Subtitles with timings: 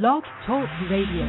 [0.00, 1.28] Blog Talk Radio.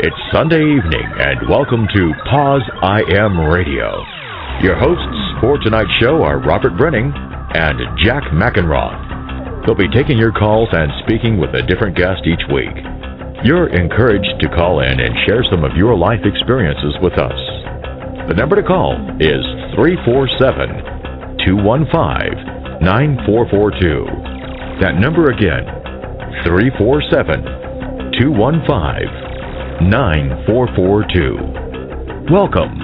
[0.00, 4.02] It's Sunday evening, and welcome to Pause I Am Radio.
[4.60, 7.14] Your hosts for tonight's show are Robert Breining
[7.54, 9.66] and Jack Mackenroth.
[9.66, 12.74] They'll be taking your calls and speaking with a different guest each week.
[13.44, 17.38] You're encouraged to call in and share some of your life experiences with us.
[18.26, 19.46] The number to call is
[19.76, 24.80] 347 215 9442.
[24.80, 25.68] That number again,
[26.48, 32.32] 347 215 9442.
[32.32, 32.80] Welcome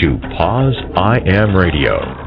[0.00, 2.19] to Pause I Am Radio.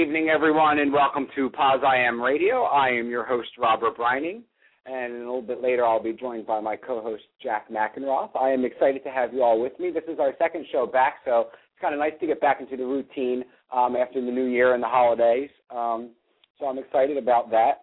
[0.00, 2.62] Evening, everyone, and welcome to POZIAM Radio.
[2.62, 4.40] I am your host, Robert Breining,
[4.86, 8.30] and a little bit later I'll be joined by my co-host, Jack Mackenroth.
[8.34, 9.90] I am excited to have you all with me.
[9.90, 12.78] This is our second show back, so it's kind of nice to get back into
[12.78, 15.50] the routine um, after the new year and the holidays.
[15.68, 16.12] Um,
[16.58, 17.82] so I'm excited about that.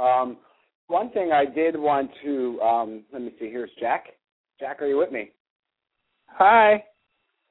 [0.00, 0.36] Um,
[0.86, 3.50] one thing I did want to um, let me see.
[3.50, 4.04] Here's Jack.
[4.60, 5.32] Jack, are you with me?
[6.26, 6.84] Hi.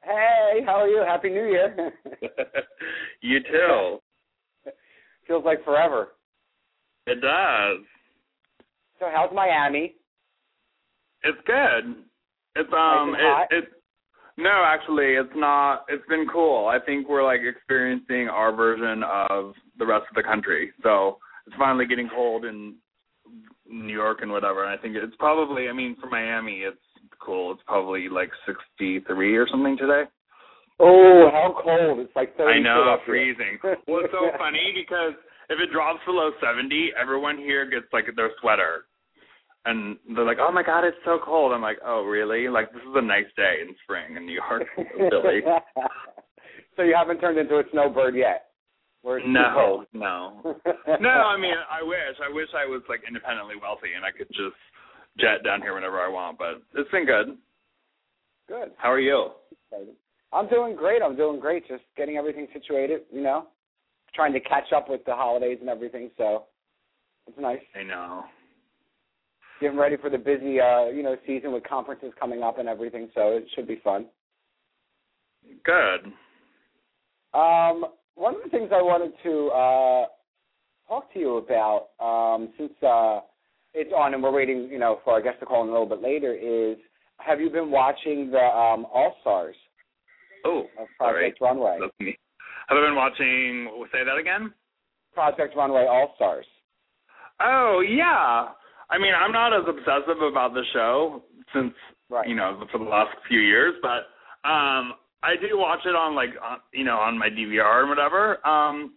[0.04, 1.04] Hey, how are you?
[1.06, 1.94] Happy New Year.
[3.22, 4.00] you too.
[5.28, 6.10] Feels like forever.
[7.08, 7.86] It does.
[9.00, 9.96] So how's Miami?
[11.24, 11.96] It's good.
[12.56, 13.64] It's um nice it, it
[14.38, 16.68] no, actually it's not it's been cool.
[16.68, 20.72] I think we're like experiencing our version of the rest of the country.
[20.84, 22.76] So it's finally getting cold in
[23.68, 24.64] New York and whatever.
[24.66, 26.78] And I think it's probably I mean for Miami it's
[27.23, 27.53] cool.
[27.53, 30.03] It's probably like sixty three or something today.
[30.80, 32.00] Oh, how cold!
[32.00, 32.59] It's like thirty.
[32.59, 33.59] I know, freezing.
[33.64, 35.14] well, it's so funny because
[35.52, 38.88] if it drops below 70, everyone here gets like their sweater.
[39.66, 42.49] And they're like, "Oh my god, it's so cold." I'm like, "Oh, really?
[42.49, 44.64] Like this is a nice day in spring in New York,
[44.98, 45.42] Billy."
[46.76, 48.48] so you haven't turned into a snowbird yet?
[49.04, 50.42] No, no,
[51.02, 51.10] no.
[51.10, 52.17] I mean, I wish.
[52.21, 54.58] I wish I was like independently wealthy and I could just
[55.20, 56.38] jet down here whenever I want.
[56.38, 57.38] But it's been good.
[58.48, 58.72] Good.
[58.77, 59.30] How are you?
[60.33, 61.02] I'm doing great.
[61.02, 61.67] I'm doing great.
[61.67, 63.02] Just getting everything situated.
[63.11, 63.48] You know,
[64.14, 66.11] trying to catch up with the holidays and everything.
[66.17, 66.45] So
[67.27, 67.60] it's nice.
[67.76, 68.23] I know.
[69.60, 73.10] Getting ready for the busy, uh, you know, season with conferences coming up and everything.
[73.14, 74.08] So it should be fun.
[75.64, 76.11] Good.
[77.33, 77.86] Um,
[78.16, 80.05] one of the things I wanted to uh,
[80.88, 83.22] talk to you about, um, since uh,
[83.73, 85.87] it's on and we're waiting, you know, for our guest to call in a little
[85.87, 86.77] bit later, is
[87.17, 89.55] have you been watching the um, All Stars
[90.45, 90.65] Oh.
[90.98, 91.77] Project Runway?
[91.80, 92.17] That's me.
[92.67, 93.70] Have I been watching?
[93.92, 94.54] Say that again.
[95.14, 96.45] Project Runway All Stars.
[97.39, 98.49] Oh yeah.
[98.89, 101.23] I mean, I'm not as obsessive about the show
[101.54, 101.73] since
[102.10, 102.27] Right.
[102.27, 104.08] you know for the last few years, but
[104.48, 104.93] um
[105.23, 108.45] I do watch it on like on, you know on my DVR and whatever.
[108.45, 108.95] Um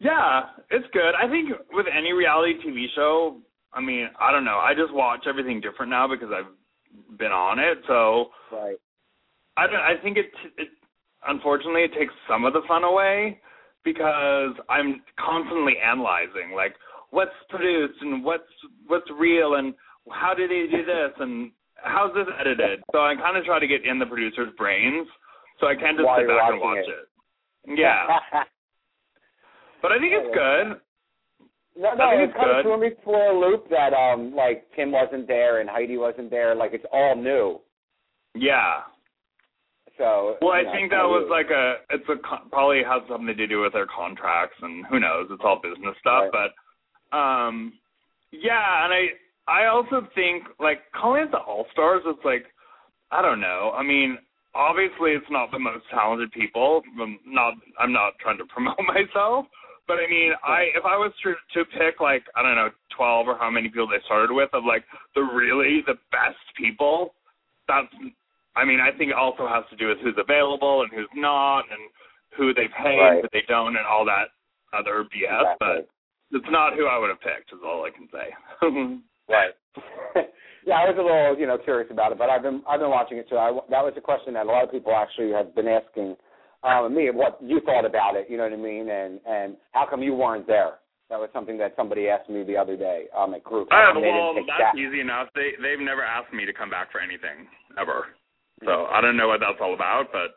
[0.00, 1.14] yeah, it's good.
[1.14, 3.38] I think with any reality TV show,
[3.72, 4.58] I mean, I don't know.
[4.58, 7.78] I just watch everything different now because I've been on it.
[7.86, 8.76] So Right.
[9.56, 10.68] I don't, I think it it
[11.26, 13.40] unfortunately it takes some of the fun away
[13.84, 16.74] because I'm constantly analyzing like
[17.10, 18.48] what's produced and what's
[18.86, 19.74] what's real and
[20.10, 22.82] how did they do this and how's this edited.
[22.92, 25.06] So I kind of try to get in the producer's brains
[25.60, 27.78] so I can't just While sit back and watch it.
[27.78, 28.06] Yeah,
[29.82, 30.80] but I think it's good.
[31.78, 32.62] No, I no, it it's kind of good.
[32.64, 36.54] threw me for a loop that um like Kim wasn't there and Heidi wasn't there.
[36.54, 37.60] Like it's all new.
[38.34, 38.82] Yeah.
[39.96, 42.16] So Well, I know, think that was like a it's a
[42.50, 46.30] probably has something to do with their contracts and who knows, it's all business stuff,
[46.32, 47.72] but um
[48.30, 49.06] yeah, and I
[49.48, 52.44] I also think like calling it the All Stars it's like
[53.10, 53.72] I don't know.
[53.74, 54.18] I mean,
[54.54, 56.82] obviously it's not the most talented people.
[57.00, 59.46] I'm not I'm not trying to promote myself,
[59.88, 63.26] but I mean, I if I was to to pick like I don't know, 12
[63.26, 64.84] or how many people they started with of like
[65.16, 67.14] the really the best people,
[67.66, 67.88] that's
[68.54, 71.64] I mean, I think it also has to do with who's available and who's not,
[71.70, 71.80] and
[72.36, 73.12] who they pay Right.
[73.18, 74.28] and who they don't, and all that
[74.76, 75.56] other BS.
[75.58, 75.88] But
[76.30, 77.52] it's not who I would have picked.
[77.52, 78.28] Is all I can say.
[79.28, 79.52] Right.
[80.64, 82.88] yeah, I was a little, you know, curious about it, but I've been I've been
[82.88, 83.36] watching it too.
[83.36, 86.16] I, that was a question that a lot of people actually have been asking
[86.62, 88.26] um, me what you thought about it.
[88.28, 88.88] You know what I mean?
[88.90, 90.78] And and how come you weren't there?
[91.10, 93.68] That was something that somebody asked me the other day um, at group.
[93.70, 94.78] And they well, that's that.
[94.78, 95.28] easy enough.
[95.34, 97.48] They they've never asked me to come back for anything
[97.80, 98.06] ever.
[98.64, 100.34] So I don't know what that's all about, but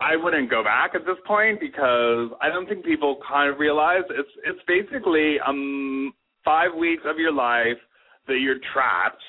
[0.00, 4.02] I wouldn't go back at this point because I don't think people kind of realize
[4.10, 6.12] it's it's basically um
[6.44, 7.78] five weeks of your life
[8.26, 9.22] that you're trapped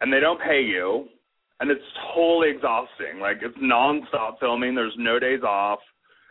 [0.00, 1.06] and they don't pay you
[1.60, 3.20] and it's totally exhausting.
[3.20, 4.74] Like it's nonstop filming.
[4.74, 5.80] There's no days off.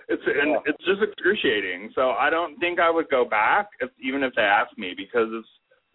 [0.08, 1.92] It's and it's just excruciating.
[1.96, 5.28] So I don't think I would go back if even if they asked me because
[5.32, 5.48] it's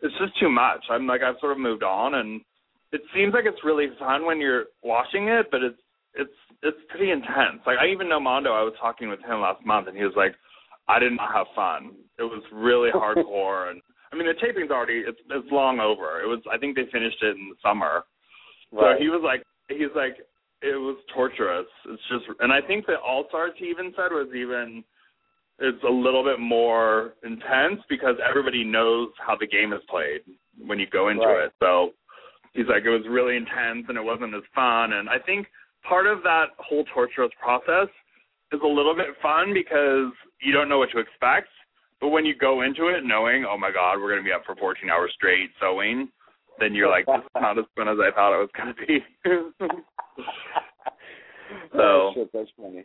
[0.03, 0.85] it's just too much.
[0.91, 2.41] I'm like I've sort of moved on and
[2.93, 5.79] it seems like it's really fun when you're watching it, but it's
[6.15, 7.63] it's it's pretty intense.
[7.67, 8.51] Like I even know Mondo.
[8.53, 10.35] I was talking with him last month, and he was like,
[10.89, 11.95] "I did not have fun.
[12.19, 13.81] It was really hardcore." and
[14.13, 16.21] I mean, the taping's already it's it's long over.
[16.21, 18.05] It was I think they finished it in the summer.
[18.73, 18.97] Right.
[18.97, 20.17] So he was like, he's like,
[20.63, 21.67] it was torturous.
[21.87, 24.85] It's just, and I think the All Stars he even said was even
[25.61, 30.23] it's a little bit more intense because everybody knows how the game is played
[30.59, 31.45] when you go into right.
[31.47, 31.53] it.
[31.61, 31.91] So
[32.55, 34.95] he's like, it was really intense and it wasn't as fun.
[34.95, 35.47] And I think
[35.87, 37.93] part of that whole torturous process
[38.53, 41.49] is a little bit fun because you don't know what to expect.
[42.01, 44.43] But when you go into it knowing, oh my God, we're going to be up
[44.47, 46.09] for 14 hours straight sewing,
[46.61, 48.87] then you're like, this is not as fun as I thought it was going to
[48.87, 48.99] be.
[51.73, 52.85] so oh, shit, that's funny.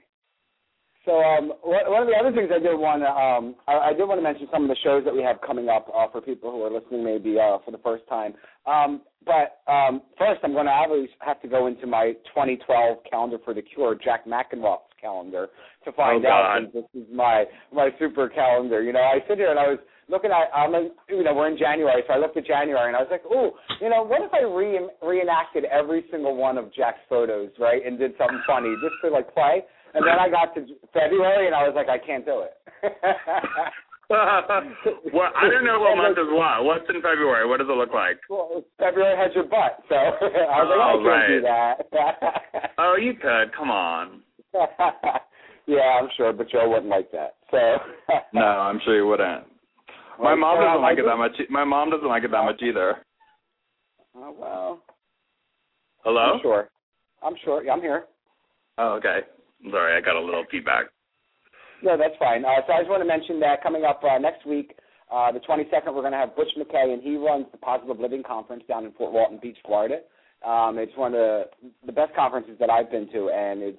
[1.05, 4.07] So um, one of the other things I did want to um, I, I did
[4.07, 6.49] want to mention some of the shows that we have coming up uh, for people
[6.51, 8.33] who are listening maybe uh, for the first time.
[8.65, 13.53] Um, but um, first, I'm going to have to go into my 2012 calendar for
[13.53, 15.49] the Cure, Jack Mackenroth's calendar,
[15.83, 16.73] to find oh, out.
[16.73, 18.81] This is my my super calendar.
[18.81, 21.49] You know, I sit here and I was looking at I'm in, you know we're
[21.49, 24.21] in January, so I looked at January and I was like, oh, you know, what
[24.21, 28.73] if I re- reenacted every single one of Jack's photos, right, and did something funny
[28.81, 29.63] just to like play.
[29.95, 32.51] And then I got to February and I was like, I can't do it.
[34.09, 36.65] well, I don't know what month is what.
[36.65, 37.47] What's in February?
[37.47, 38.19] What does it look like?
[38.29, 41.27] Well, February has your butt, so I was like, oh, I can't right.
[41.31, 42.71] do that.
[42.77, 43.55] oh, you could.
[43.55, 44.21] Come on.
[45.65, 47.35] yeah, I'm sure, but Joe wouldn't like that.
[47.49, 47.57] So.
[48.33, 49.45] no, I'm sure you wouldn't.
[50.21, 51.31] My mom doesn't like it that much.
[51.49, 52.97] My mom doesn't like it that much either.
[54.15, 54.81] Oh well.
[56.03, 56.35] Hello.
[56.35, 56.69] I'm sure.
[57.23, 57.63] I'm sure.
[57.63, 58.05] Yeah, I'm here.
[58.77, 59.19] Oh, okay.
[59.71, 60.85] Sorry, I got a little feedback.
[61.81, 62.45] No, that's fine.
[62.45, 64.75] Uh, so I just want to mention that coming up uh, next week,
[65.11, 68.23] uh, the 22nd, we're going to have Butch McKay, and he runs the Positive Living
[68.23, 69.99] Conference down in Fort Walton Beach, Florida.
[70.45, 71.43] Um, it's one of the,
[71.85, 73.77] the best conferences that I've been to, and it's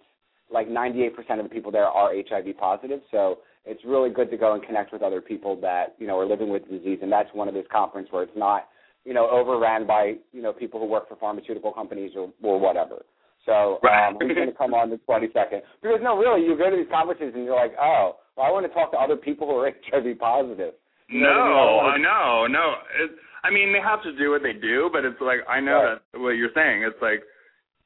[0.50, 3.00] like 98% of the people there are HIV positive.
[3.10, 6.26] So it's really good to go and connect with other people that you know are
[6.26, 8.68] living with the disease, and that's one of this conference where it's not
[9.04, 13.04] you know overran by you know people who work for pharmaceutical companies or or whatever.
[13.44, 15.62] So um, who's going to come on the 22nd?
[15.80, 18.66] Because no, really, you go to these conferences and you're like, oh, well, I want
[18.66, 20.74] to talk to other people who are HIV positive.
[21.08, 21.94] You no, I.
[21.94, 22.74] I know, no.
[23.00, 23.10] It,
[23.44, 25.98] I mean, they have to do what they do, but it's like I know right.
[26.12, 26.82] that what you're saying.
[26.82, 27.22] It's like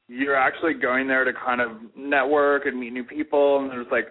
[0.07, 4.07] you're actually going there to kind of network and meet new people, and there's like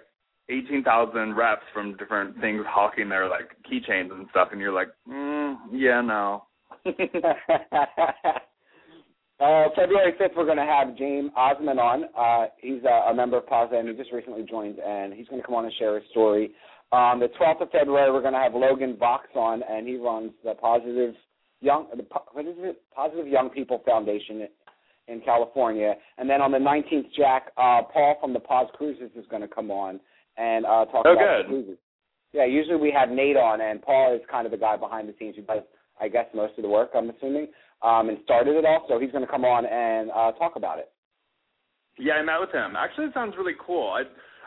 [0.50, 5.56] 18,000 reps from different things hawking their like keychains and stuff, and you're like, mm,
[5.73, 6.44] yeah, no.
[9.41, 12.05] Uh, February 5th, we're going to have James Osman on.
[12.14, 15.41] Uh, he's a, a, member of PASA, and he just recently joined, and he's going
[15.41, 16.50] to come on and share his story.
[16.93, 19.97] On um, the 12th of February, we're going to have Logan Vox on, and he
[19.97, 21.14] runs the Positive
[21.62, 22.82] Young, the, what is it?
[22.94, 24.47] Positive Young People Foundation
[25.08, 25.94] in California.
[26.19, 29.49] And then on the 19th, Jack, uh, Paul from the Pause Cruises is going to
[29.49, 30.00] come on
[30.40, 31.46] and uh, talk oh, about good.
[31.46, 31.78] cruises.
[32.32, 35.14] Yeah, usually we have Nate on, and Paul is kind of the guy behind the
[35.19, 35.62] scenes who does,
[36.00, 36.90] I guess, most of the work.
[36.94, 37.49] I'm assuming
[37.82, 38.87] um, and started it all.
[38.88, 40.90] So he's going to come on and uh, talk about it.
[41.99, 42.76] Yeah, I met with him.
[42.76, 43.92] Actually, it sounds really cool.
[43.92, 44.02] I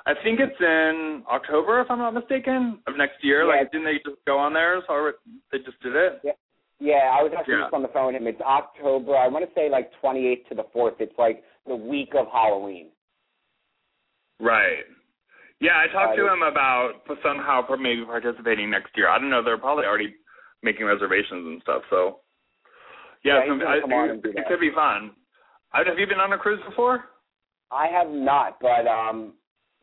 [0.06, 3.44] I think it's in October, if I'm not mistaken, of next year.
[3.44, 3.62] Yeah.
[3.62, 4.82] Like, didn't they just go on there?
[4.88, 5.12] So
[5.52, 6.20] they just did it.
[6.24, 6.32] Yeah.
[6.80, 7.64] Yeah, I was actually yeah.
[7.64, 8.28] just on the phone with him.
[8.28, 9.16] It's October.
[9.16, 11.00] I want to say like 28th to the 4th.
[11.00, 12.90] It's like the week of Halloween.
[14.42, 14.84] Right.
[15.62, 19.08] Yeah, I talked to him about somehow maybe participating next year.
[19.08, 19.44] I don't know.
[19.44, 20.16] They're probably already
[20.62, 21.84] making reservations and stuff.
[21.90, 22.20] So
[23.24, 25.12] yeah, yeah some, I, it, it could be fun.
[25.72, 27.06] have you been on a cruise before?
[27.72, 29.34] I have not, but um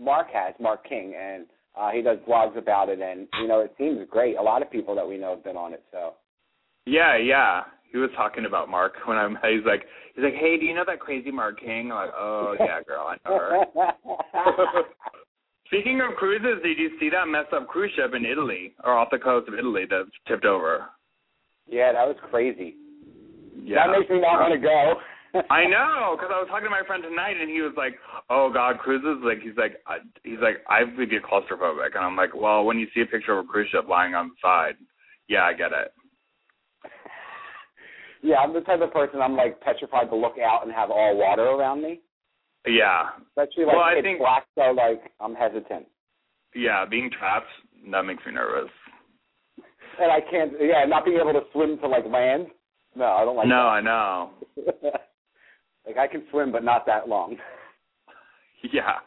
[0.00, 1.47] Mark has, Mark King, and
[1.79, 4.37] uh he does blogs about it and you know, it seems great.
[4.37, 6.15] A lot of people that we know have been on it, so
[6.87, 7.62] Yeah, yeah.
[7.93, 9.85] He was talking about Mark when I'm he's like
[10.15, 11.93] he's like, Hey, do you know that crazy Mark King?
[11.93, 14.83] I'm like, Oh yeah, girl, I know her.
[15.71, 19.07] Speaking of cruises, did you see that messed up cruise ship in Italy or off
[19.12, 20.87] the coast of Italy that tipped over?
[21.69, 22.75] Yeah, that was crazy.
[23.55, 23.87] Yeah.
[23.87, 24.99] That makes me not want to go.
[25.47, 27.95] I know, because I was talking to my friend tonight, and he was like,
[28.31, 32.17] "Oh God, cruises!" Like he's like, I, he's like, I would get claustrophobic, and I'm
[32.17, 34.75] like, well, when you see a picture of a cruise ship lying on the side,
[35.29, 35.95] yeah, I get it.
[38.23, 41.17] Yeah, I'm the type of person I'm like petrified to look out and have all
[41.17, 42.00] water around me.
[42.67, 43.11] Yeah.
[43.37, 45.87] Especially like well, I think, black, so like I'm hesitant.
[46.55, 47.47] Yeah, being trapped
[47.90, 48.71] that makes me nervous.
[50.00, 50.52] And I can't.
[50.61, 52.49] Yeah, not being able to swim to like land.
[52.95, 53.49] No, I don't like.
[53.49, 53.69] No, that.
[53.69, 54.31] I know.
[55.87, 57.37] like I can swim, but not that long.
[58.75, 59.00] Yeah.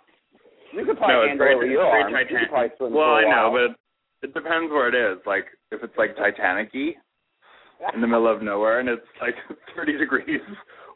[0.73, 2.27] You could probably no, handle very, it with your very arms.
[2.27, 3.69] You could probably swim well, I know, while.
[3.69, 5.21] but it depends where it is.
[5.27, 6.93] Like if it's like Titanic-y
[7.93, 9.35] in the middle of nowhere and it's like
[9.75, 10.41] 30 degrees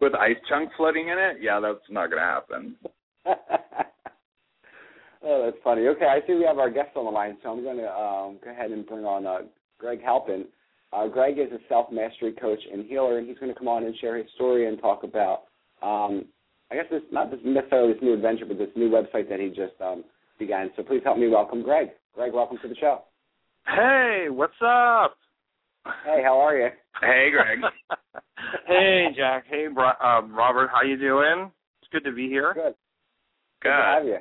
[0.02, 2.76] with ice chunks floating in it, yeah, that's not gonna happen.
[5.24, 5.88] oh, that's funny.
[5.88, 8.40] Okay, I see we have our guest on the line, so I'm going to um,
[8.44, 9.40] go ahead and bring on uh,
[9.78, 10.46] Greg Halpen.
[10.94, 13.96] Uh, Greg is a self-mastery coach and healer, and he's going to come on and
[13.98, 15.44] share his story and talk about,
[15.82, 16.26] um,
[16.72, 19.50] I guess it's not this necessarily this new adventure, but this new website that he
[19.50, 20.04] just um,
[20.40, 20.72] began.
[20.76, 21.90] So please help me welcome Greg.
[22.16, 23.02] Greg, welcome to the show.
[23.66, 25.18] Hey, what's up?
[26.06, 26.70] Hey, how are you?
[27.02, 27.60] Hey, Greg.
[28.68, 29.46] hey, Jack.
[29.50, 30.70] Hey, Bro- uh, Robert.
[30.74, 31.52] How you doing?
[31.82, 32.54] It's good to be here.
[32.54, 32.64] Good.
[32.64, 32.74] Good.
[33.64, 34.18] Good to have you.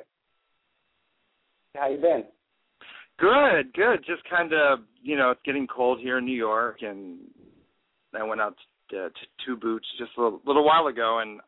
[1.75, 2.23] How you been?
[3.19, 4.05] Good, good.
[4.05, 7.19] Just kind of, you know, it's getting cold here in New York, and
[8.17, 8.55] I went out
[8.91, 9.11] to, to
[9.45, 11.39] two boots just a little, little while ago, and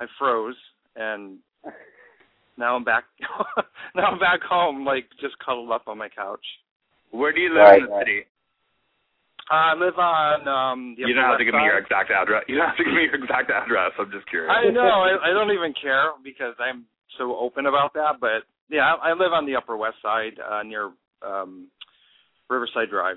[0.00, 0.56] I froze,
[0.94, 1.38] and
[2.56, 3.04] now I'm back.
[3.94, 6.44] now I'm back home, like just cuddled up on my couch.
[7.10, 8.06] Where do you live Right, in the right.
[8.06, 8.20] city?
[9.50, 12.44] I live on um the You don't have to give West me your exact address.
[12.48, 13.92] You don't have to give me your exact address.
[13.98, 14.50] I'm just curious.
[14.50, 15.06] I know.
[15.06, 16.86] I, I don't even care because I'm
[17.18, 18.18] so open about that.
[18.20, 20.90] But yeah, I, I live on the Upper West Side uh, near
[21.22, 21.68] um
[22.50, 23.16] Riverside Drive.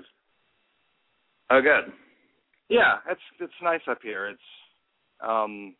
[1.50, 1.92] Oh, good.
[2.68, 4.28] Yeah, it's it's nice up here.
[4.28, 4.48] It's
[5.26, 5.74] um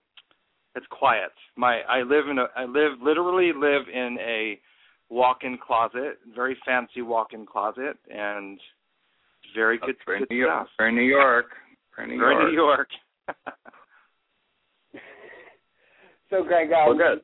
[0.74, 1.30] it's quiet.
[1.56, 4.58] My I live in a I live literally live in a
[5.08, 8.58] walk-in closet, very fancy walk-in closet, and
[9.54, 10.68] very good, for good New York.
[10.76, 11.46] for New York.
[11.94, 12.48] For New Very York.
[12.48, 12.88] New York.
[16.30, 17.20] So, Greg, Well, um, good.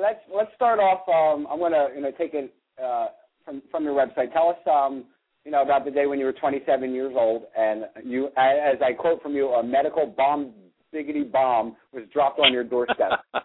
[0.00, 1.06] let's let's start off.
[1.06, 3.08] Um, I'm gonna you know take it uh,
[3.44, 4.32] from from your website.
[4.32, 5.04] Tell us um,
[5.44, 8.94] you know about the day when you were 27 years old and you, as I
[8.94, 10.52] quote from you, a medical bomb,
[10.94, 13.20] biggity bomb was dropped on your doorstep.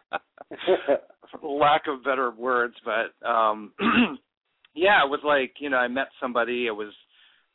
[1.44, 3.74] lack of better words, but um
[4.74, 6.94] yeah, it was like, you know, I met somebody, I was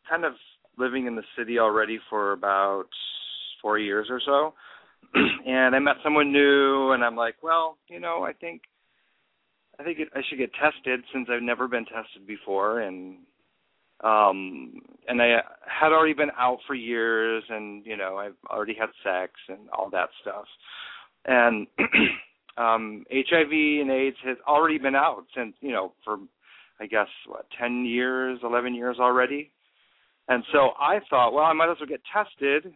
[0.09, 0.35] kind of
[0.79, 2.87] living in the city already for about
[3.63, 4.55] 4 years or so.
[5.47, 8.63] and I met someone new and I'm like, well, you know, I think
[9.79, 13.17] I think it, I should get tested since I've never been tested before and
[14.03, 18.91] um and I had already been out for years and you know I've already had
[19.03, 20.47] sex and all that stuff.
[21.27, 21.67] And
[22.57, 26.19] um HIV and AIDS has already been out since, you know, for
[26.81, 29.53] I guess what, 10 years, 11 years already.
[30.29, 32.73] And so I thought, well, I might as well get tested.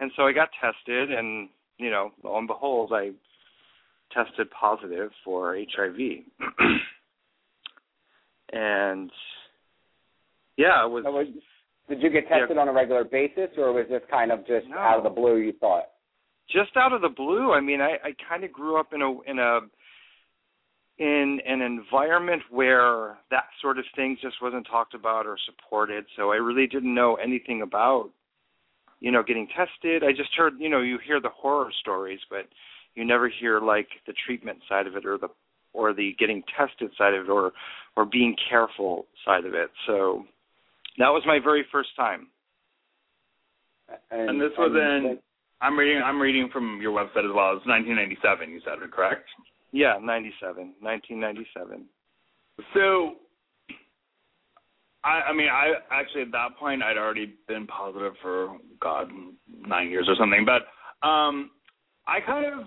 [0.00, 3.12] And so I got tested and, you know, lo and behold, I
[4.12, 5.96] tested positive for HIV.
[8.52, 9.10] and
[10.56, 11.26] yeah, it was was-
[11.88, 14.76] Did you get tested on a regular basis, or was this kind of just No.
[14.78, 15.36] out of the blue?
[15.36, 15.84] You thought?
[16.48, 17.52] just out of the blue.
[17.52, 19.60] I mean, I, I kind of grew up in a in a
[20.98, 26.06] in an environment where that sort of thing just wasn't talked about or supported.
[26.16, 28.10] So I really didn't know anything about,
[29.00, 30.02] you know, getting tested.
[30.02, 32.46] I just heard, you know, you hear the horror stories, but
[32.94, 35.28] you never hear like the treatment side of it or the
[35.74, 37.52] or the getting tested side of it or
[37.94, 39.70] or being careful side of it.
[39.86, 40.24] So
[40.96, 42.28] that was my very first time.
[44.10, 45.18] And, And this was and- in.
[45.62, 46.02] I'm reading.
[46.02, 47.56] I'm reading from your website as well.
[47.56, 48.50] It's 1997.
[48.50, 49.24] You said it correct.
[49.76, 51.84] Yeah, 97, 1997.
[52.72, 53.16] So,
[55.04, 59.10] I, I mean, I actually at that point I'd already been positive for God
[59.68, 60.46] nine years or something.
[60.46, 60.62] But
[61.06, 61.50] um,
[62.08, 62.66] I kind of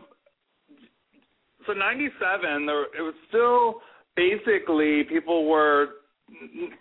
[1.65, 3.81] so '97 there it was still
[4.15, 5.87] basically people were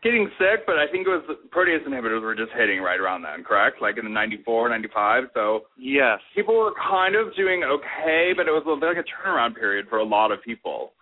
[0.03, 3.45] getting sick, but I think it was protease inhibitors were just hitting right around then,
[3.45, 3.81] correct?
[3.81, 5.25] Like in the '94, '95.
[5.35, 6.21] So Yes.
[6.35, 9.55] people were kind of doing okay, but it was a little bit like a turnaround
[9.55, 10.93] period for a lot of people.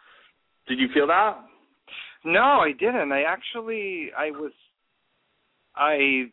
[0.68, 1.38] Did you feel that?
[2.24, 3.12] No, I didn't.
[3.12, 4.52] I actually I was
[5.76, 6.30] I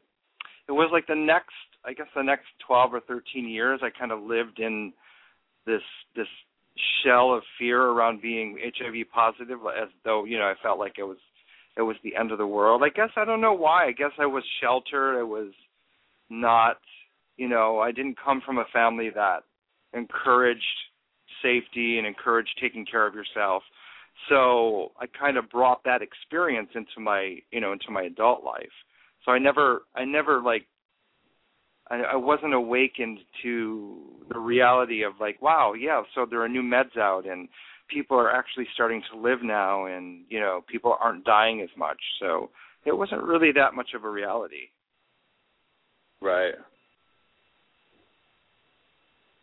[0.67, 1.53] it was like the next
[1.85, 4.93] I guess the next 12 or 13 years I kind of lived in
[5.65, 5.81] this
[6.15, 6.27] this
[7.03, 11.03] shell of fear around being HIV positive as though, you know, I felt like it
[11.03, 11.17] was
[11.77, 12.83] it was the end of the world.
[12.83, 13.87] I guess I don't know why.
[13.87, 15.19] I guess I was sheltered.
[15.19, 15.51] I was
[16.29, 16.77] not,
[17.37, 19.43] you know, I didn't come from a family that
[19.93, 20.61] encouraged
[21.41, 23.63] safety and encouraged taking care of yourself.
[24.29, 28.71] So I kind of brought that experience into my, you know, into my adult life.
[29.25, 30.67] So I never, I never like,
[31.89, 33.97] I, I wasn't awakened to
[34.31, 37.49] the reality of like, wow, yeah, so there are new meds out and
[37.89, 41.99] people are actually starting to live now and you know people aren't dying as much.
[42.19, 42.49] So
[42.85, 44.69] it wasn't really that much of a reality.
[46.21, 46.53] Right.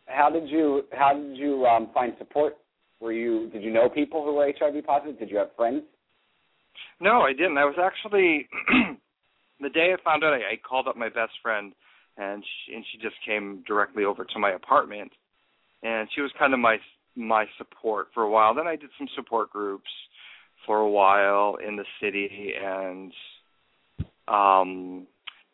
[0.07, 2.57] How did you how did you um find support?
[2.99, 5.19] Were you did you know people who were hiv positive?
[5.19, 5.83] Did you have friends?
[6.99, 7.57] No i didn't.
[7.57, 8.47] I was actually
[9.59, 11.73] the day i found out I, I called up my best friend
[12.17, 15.11] and she, and she just came directly over to my apartment.
[15.83, 16.77] And she was kind of my
[17.15, 18.53] my support for a while.
[18.53, 19.89] Then I did some support groups
[20.65, 23.11] for a while in the city and
[24.27, 25.07] um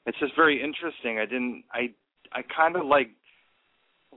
[0.05, 1.19] it's just very interesting.
[1.19, 1.89] I didn't I
[2.31, 3.09] I kind of like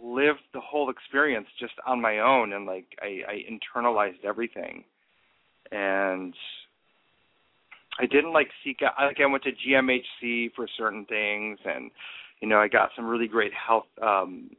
[0.01, 4.85] lived the whole experience just on my own and like I I internalized everything.
[5.73, 6.35] And
[7.99, 11.91] I didn't like seek out like I went to GMHC for certain things and
[12.41, 14.51] you know, I got some really great health um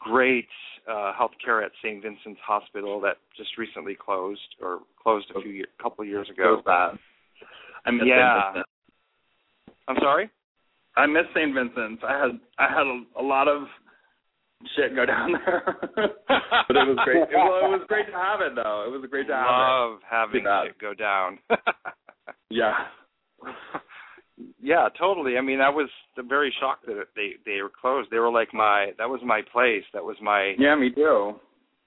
[0.00, 0.48] great
[0.90, 2.02] uh, healthcare at St.
[2.02, 6.62] Vincent's Hospital that just recently closed or closed a few year, couple of years ago.
[6.64, 6.98] That.
[7.86, 8.40] I miss yeah.
[8.42, 8.54] St.
[8.54, 8.66] Vincent.
[9.88, 10.30] I'm sorry.
[10.96, 11.54] I miss St.
[11.54, 12.02] Vincent's.
[12.06, 13.62] I had I had a, a lot of
[14.76, 15.62] shit go down there,
[15.96, 17.22] but it was great.
[17.22, 18.84] It, well, it was great to have it though.
[18.86, 20.02] It was great to have Love it.
[20.10, 21.38] having it go down.
[22.50, 22.74] yeah.
[24.60, 25.36] Yeah, totally.
[25.36, 25.88] I mean, I was
[26.28, 28.10] very shocked that they they were closed.
[28.10, 29.84] They were like my that was my place.
[29.92, 31.34] That was my yeah, me too.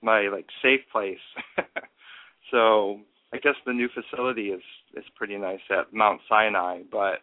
[0.01, 1.17] My like safe place.
[2.51, 2.99] so
[3.33, 4.61] I guess the new facility is
[4.95, 7.21] is pretty nice at Mount Sinai, but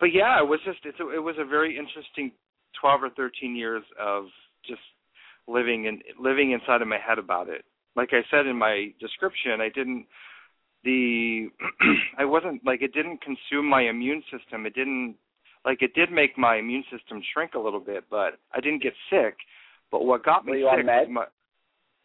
[0.00, 2.32] but yeah, it was just it's a, it was a very interesting
[2.80, 4.24] twelve or thirteen years of
[4.66, 4.80] just
[5.46, 7.64] living in living inside of my head about it.
[7.96, 10.06] Like I said in my description, I didn't
[10.84, 11.48] the
[12.18, 14.66] I wasn't like it didn't consume my immune system.
[14.66, 15.16] It didn't
[15.64, 18.94] like it did make my immune system shrink a little bit, but I didn't get
[19.10, 19.36] sick.
[19.90, 21.24] But what got me sick was my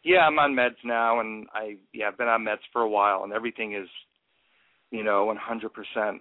[0.04, 3.24] yeah, I'm on meds now, and I yeah I've been on meds for a while,
[3.24, 3.88] and everything is
[4.90, 5.34] you know
[5.96, 6.20] 100%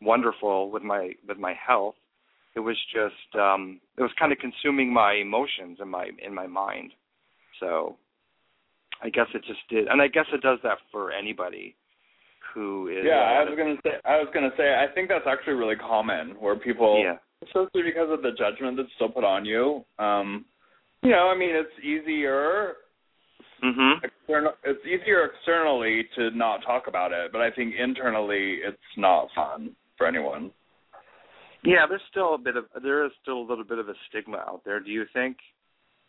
[0.00, 1.94] wonderful with my with my health.
[2.54, 6.46] It was just um it was kind of consuming my emotions and my in my
[6.46, 6.92] mind.
[7.60, 7.96] So
[9.02, 11.74] I guess it just did, and I guess it does that for anybody
[12.54, 13.04] who is.
[13.04, 13.98] Yeah, I was gonna say.
[14.04, 14.74] I was gonna say.
[14.74, 17.16] I think that's actually really common where people, yeah.
[17.42, 19.84] especially because of the judgment that's still put on you.
[19.98, 20.44] Um,
[21.02, 22.74] you know, I mean, it's easier.
[23.64, 24.04] Mm-hmm.
[24.04, 29.28] External, it's easier externally to not talk about it, but I think internally it's not
[29.34, 30.50] fun for anyone.
[31.64, 34.38] Yeah, there's still a bit of there is still a little bit of a stigma
[34.38, 34.80] out there.
[34.80, 35.36] Do you think?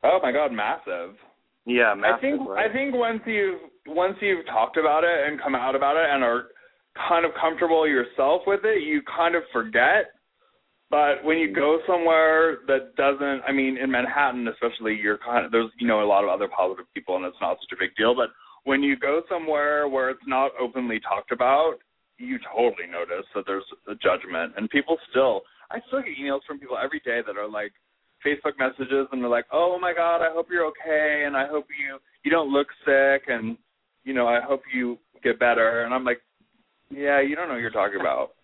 [0.04, 1.16] Oh my God, massive.
[1.66, 2.70] Yeah, massive, I think right?
[2.70, 6.24] I think once you've once you've talked about it and come out about it and
[6.24, 6.48] are
[7.08, 10.12] kind of comfortable yourself with it, you kind of forget.
[10.90, 15.52] But when you go somewhere that doesn't, I mean, in Manhattan especially, you're kind of
[15.52, 17.96] there's you know a lot of other positive people and it's not such a big
[17.96, 18.14] deal.
[18.14, 18.30] But
[18.66, 21.76] when you go somewhere where it's not openly talked about,
[22.18, 25.42] you totally notice that there's a judgment and people still.
[25.72, 27.72] I still get emails from people every day that are like,
[28.26, 31.66] Facebook messages and they're like, "Oh my God, I hope you're okay, and I hope
[31.70, 33.58] you you don't look sick, and
[34.04, 36.22] you know I hope you get better." And I'm like,
[36.90, 38.32] "Yeah, you don't know what you're talking about."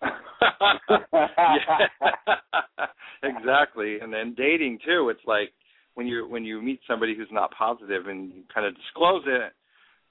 [3.22, 5.08] exactly, and then dating too.
[5.10, 5.52] It's like
[5.94, 9.52] when you when you meet somebody who's not positive and you kind of disclose it,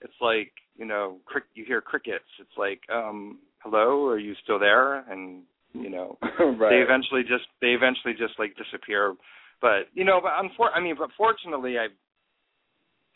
[0.01, 2.23] it's like you know, crick, you hear crickets.
[2.39, 6.69] It's like, um, "Hello, are you still there?" And you know, right.
[6.69, 9.15] they eventually just they eventually just like disappear
[9.61, 11.95] but you know, but unfor- I mean, but fortunately, I've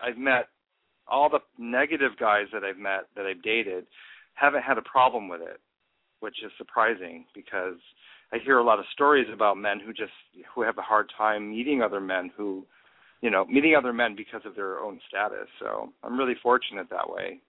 [0.01, 0.47] I've met
[1.07, 3.85] all the negative guys that I've met that I've dated
[4.33, 5.59] haven't had a problem with it,
[6.19, 7.77] which is surprising because
[8.31, 10.11] I hear a lot of stories about men who just
[10.53, 12.65] who have a hard time meeting other men who,
[13.21, 15.47] you know, meeting other men because of their own status.
[15.59, 17.41] So I'm really fortunate that way.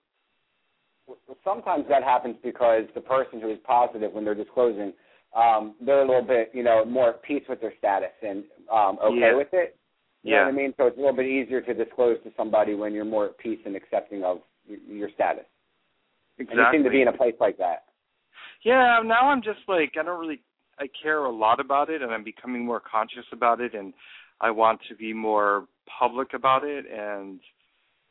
[1.43, 4.93] Sometimes that happens because the person who is positive when they're disclosing
[5.35, 8.97] um, they're a little bit, you know, more at peace with their status and um,
[9.03, 9.35] okay yeah.
[9.35, 9.77] with it.
[10.23, 10.37] You yeah.
[10.39, 10.73] know what I mean?
[10.77, 13.59] So it's a little bit easier to disclose to somebody when you're more at peace
[13.65, 15.45] and accepting of your status.
[16.39, 16.59] Exactly.
[16.59, 17.83] And you seem to be in a place like that.
[18.63, 20.41] Yeah, now I'm just like I don't really
[20.79, 23.93] I care a lot about it and I'm becoming more conscious about it and
[24.41, 25.67] I want to be more
[25.99, 27.39] public about it and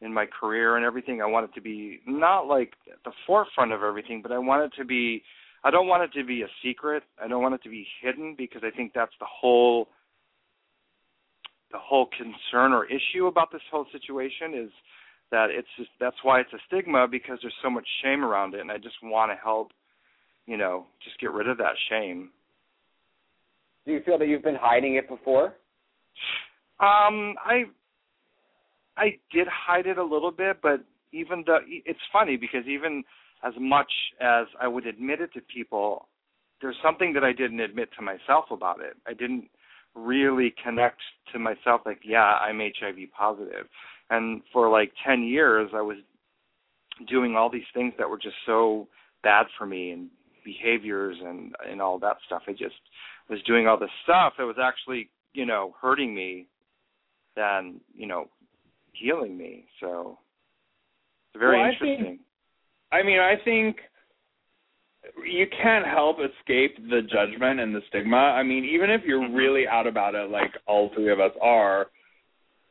[0.01, 3.83] in my career and everything I want it to be not like the forefront of
[3.83, 5.23] everything, but I want it to be
[5.65, 7.03] I don't want it to be a secret.
[7.23, 9.89] I don't want it to be hidden because I think that's the whole
[11.73, 14.71] the whole concern or issue about this whole situation is
[15.33, 18.61] that it's just that's why it's a stigma because there's so much shame around it
[18.61, 19.73] and I just want to help
[20.47, 22.31] you know just get rid of that shame.
[23.87, 25.55] Do you feel that you've been hiding it before?
[26.79, 27.65] Um, I
[28.97, 33.03] I did hide it a little bit, but even though it's funny because even
[33.47, 36.09] as much as I would admit it to people,
[36.61, 38.97] there's something that I didn't admit to myself about it.
[39.07, 39.49] I didn't
[39.95, 41.01] really connect
[41.33, 43.67] to myself like, yeah, I'm HIV positive.
[44.11, 45.99] And for like 10 years I was
[47.09, 48.89] doing all these things that were just so
[49.23, 50.09] bad for me and
[50.45, 52.43] behaviors and and all that stuff.
[52.47, 52.75] I just
[53.29, 56.47] was doing all this stuff that was actually, you know, hurting me
[57.35, 58.29] than, you know,
[58.93, 59.67] healing me.
[59.81, 60.19] So
[61.33, 61.99] it's very well, interesting.
[62.01, 62.21] I, think,
[62.95, 63.77] I mean, I think
[65.27, 68.17] you can't help escape the judgment and the stigma.
[68.17, 69.35] I mean, even if you're mm-hmm.
[69.35, 71.87] really out about it, like all three of us are,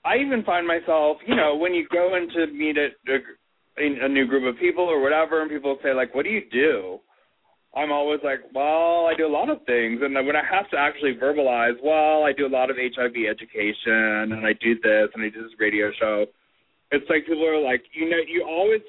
[0.05, 4.25] I even find myself, you know, when you go into meet a, a, a new
[4.27, 6.99] group of people or whatever, and people say like, "What do you do?"
[7.75, 10.77] I'm always like, well, I do a lot of things, and when I have to
[10.77, 15.23] actually verbalize, well, I do a lot of HIV education, and I do this, and
[15.23, 16.25] I do this radio show.
[16.91, 18.81] It's like people are like, you know, you always,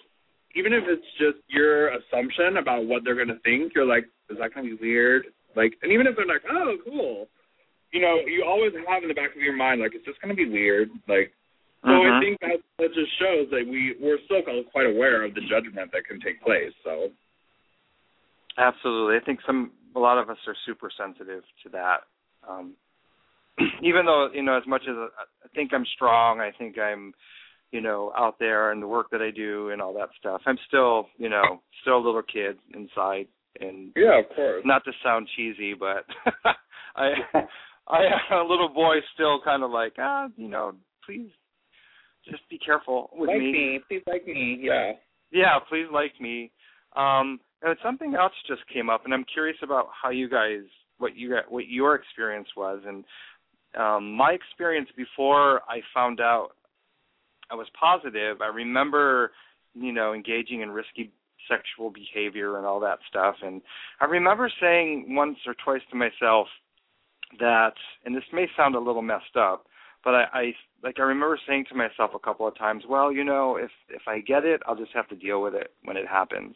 [0.56, 4.54] even if it's just your assumption about what they're gonna think, you're like, is that
[4.54, 5.26] gonna be weird?
[5.56, 7.28] Like, and even if they're like, oh, cool,
[7.92, 10.34] you know, you always have in the back of your mind, like, is this gonna
[10.34, 10.90] be weird?
[11.08, 11.32] Like,
[11.84, 12.16] so uh-huh.
[12.16, 14.40] I think that that just shows that we we're still
[14.72, 16.72] quite aware of the judgment that can take place.
[16.82, 17.10] So.
[18.56, 22.06] Absolutely, I think some a lot of us are super sensitive to that.
[22.48, 22.74] Um,
[23.82, 27.12] even though you know, as much as I think I'm strong, I think I'm,
[27.74, 30.40] you know, out there and the work that I do and all that stuff.
[30.46, 33.26] I'm still, you know, still a little kid inside,
[33.60, 34.62] and yeah, of course.
[34.64, 36.06] Not to sound cheesy, but
[36.96, 37.10] I,
[37.88, 41.30] I, a little boy, still kind of like, ah, you know, please,
[42.30, 43.52] just be careful with like me.
[43.52, 43.80] me.
[43.88, 44.60] Please like me.
[44.62, 44.92] Yeah.
[45.32, 46.52] Yeah, please like me.
[46.94, 50.60] Um, and something else just came up, and I'm curious about how you guys,
[50.98, 53.04] what you got, what your experience was, and
[53.76, 56.50] um, my experience before I found out
[57.54, 58.40] I was positive.
[58.40, 59.30] I remember,
[59.74, 61.12] you know, engaging in risky
[61.48, 63.62] sexual behavior and all that stuff, and
[64.00, 66.48] I remember saying once or twice to myself
[67.38, 69.66] that, and this may sound a little messed up,
[70.02, 73.24] but I, I like I remember saying to myself a couple of times, well, you
[73.24, 76.06] know, if if I get it, I'll just have to deal with it when it
[76.06, 76.54] happens.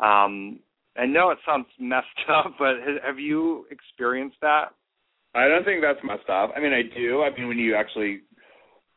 [0.00, 0.60] Um,
[0.96, 4.74] I know it sounds messed up, but have you experienced that?
[5.34, 6.52] I don't think that's messed up.
[6.54, 7.22] I mean, I do.
[7.22, 8.20] I mean, when you actually,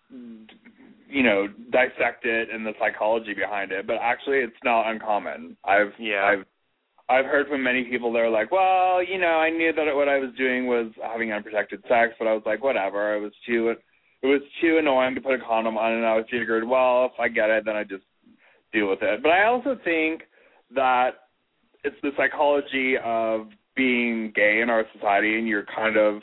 [0.10, 5.58] you know, dissect it and the psychology behind it, but actually, it's not uncommon.
[5.64, 6.24] I've yeah.
[6.24, 6.46] I've
[7.08, 10.10] I've heard from many people that are like, well, you know, I knew that what
[10.10, 13.16] I was doing was having unprotected sex, but I was like, whatever.
[13.16, 16.26] It was too it was too annoying to put a condom on, and I was
[16.32, 18.04] figured, well, if I get it, then I just
[18.74, 19.22] deal with it.
[19.22, 20.24] But I also think
[20.74, 21.12] that
[21.84, 26.22] it's the psychology of being gay in our society and you're kind of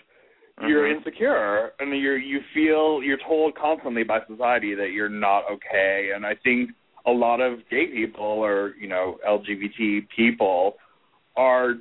[0.63, 0.71] mm-hmm.
[0.71, 6.11] you're insecure and you're you feel you're told constantly by society that you're not okay
[6.15, 6.71] and I think
[7.07, 10.75] a lot of gay people or you know LGBT people
[11.37, 11.75] are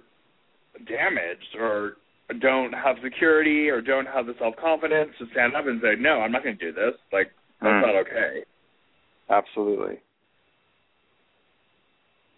[0.87, 1.93] damaged or
[2.39, 6.21] don't have security or don't have the self confidence to stand up and say no
[6.21, 7.81] I'm not going to do this like that's mm.
[7.81, 8.43] not okay
[9.29, 9.99] absolutely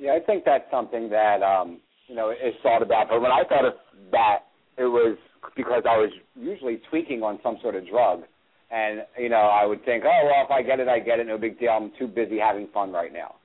[0.03, 3.07] yeah, I think that's something that um, you know is thought about.
[3.09, 3.73] But when I thought of
[4.11, 4.39] that,
[4.77, 5.17] it was
[5.55, 8.23] because I was usually tweaking on some sort of drug,
[8.71, 11.27] and you know I would think, oh well, if I get it, I get it,
[11.27, 11.71] no big deal.
[11.71, 13.35] I'm too busy having fun right now.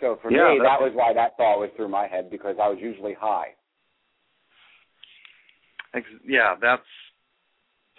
[0.00, 2.68] So for yeah, me, that was why that thought was through my head because I
[2.68, 3.54] was usually high.
[6.26, 6.82] Yeah, that's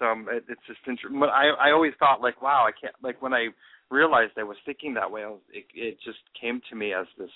[0.01, 1.19] um, it, it's just interesting.
[1.19, 3.47] But I I always thought like, wow, I can't like when I
[3.89, 5.23] realized I was thinking that way.
[5.23, 7.31] I Was, it, it just came to me as this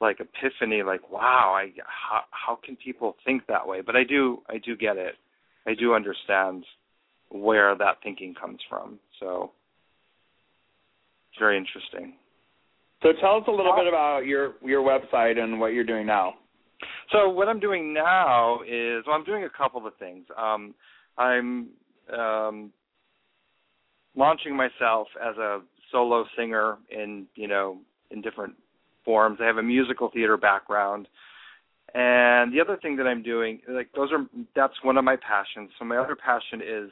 [0.00, 3.80] like epiphany, like wow, I how how can people think that way?
[3.80, 5.14] But I do I do get it.
[5.66, 6.64] I do understand
[7.30, 8.98] where that thinking comes from.
[9.20, 9.52] So
[11.30, 12.14] it's very interesting.
[13.02, 16.34] So tell us a little bit about your your website and what you're doing now.
[17.12, 20.26] So what I'm doing now is well, I'm doing a couple of things.
[20.36, 20.74] Um,
[21.16, 21.68] I'm
[22.12, 22.72] um,
[24.14, 27.78] launching myself as a solo singer in you know
[28.10, 28.54] in different
[29.06, 29.38] forms.
[29.40, 31.08] I have a musical theater background.
[31.94, 35.70] And the other thing that I'm doing, like those are that's one of my passions.
[35.78, 36.90] So my other passion is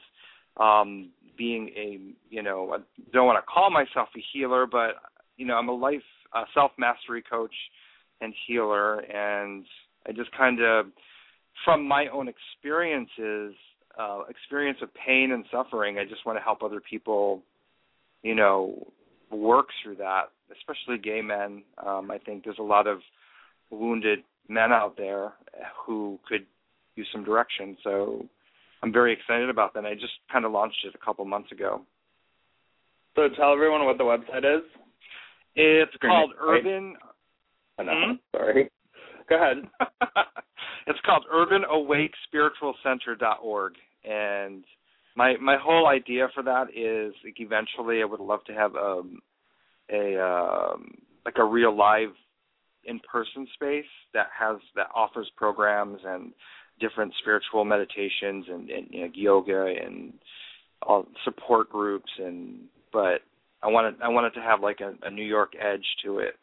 [0.56, 1.98] um being a
[2.30, 2.78] you know I
[3.12, 4.94] don't want to call myself a healer, but
[5.36, 6.00] you know I'm a life
[6.32, 7.54] uh, self mastery coach
[8.20, 9.66] and healer, and
[10.06, 10.86] I just kind of
[11.64, 13.54] from my own experiences
[13.98, 15.98] uh, experience of pain and suffering.
[15.98, 17.42] I just want to help other people,
[18.22, 18.86] you know,
[19.30, 21.62] work through that, especially gay men.
[21.84, 22.98] Um, I think there's a lot of
[23.70, 25.32] wounded men out there
[25.86, 26.46] who could
[26.96, 27.76] use some direction.
[27.82, 28.24] So
[28.82, 29.84] I'm very excited about that.
[29.84, 31.82] I just kind of launched it a couple months ago.
[33.16, 34.62] So tell everyone what the website is.
[35.54, 36.96] It's called Urban.
[37.78, 37.92] I know.
[37.92, 38.14] Hmm?
[38.32, 38.68] Sorry.
[39.28, 39.58] Go ahead.
[40.86, 43.72] it's called UrbanOasisSpiritualCenter.org,
[44.04, 44.64] and
[45.16, 49.22] my my whole idea for that is like eventually I would love to have um,
[49.90, 50.94] a um,
[51.24, 52.10] like a real live
[52.84, 56.32] in person space that has that offers programs and
[56.80, 60.12] different spiritual meditations and, and you know, yoga and
[60.82, 62.60] all support groups and
[62.92, 63.20] but
[63.62, 66.34] I wanted I wanted to have like a, a New York edge to it.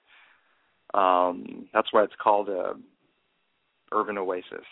[0.94, 2.74] Um, that's why it's called a
[3.94, 4.66] urban oasis.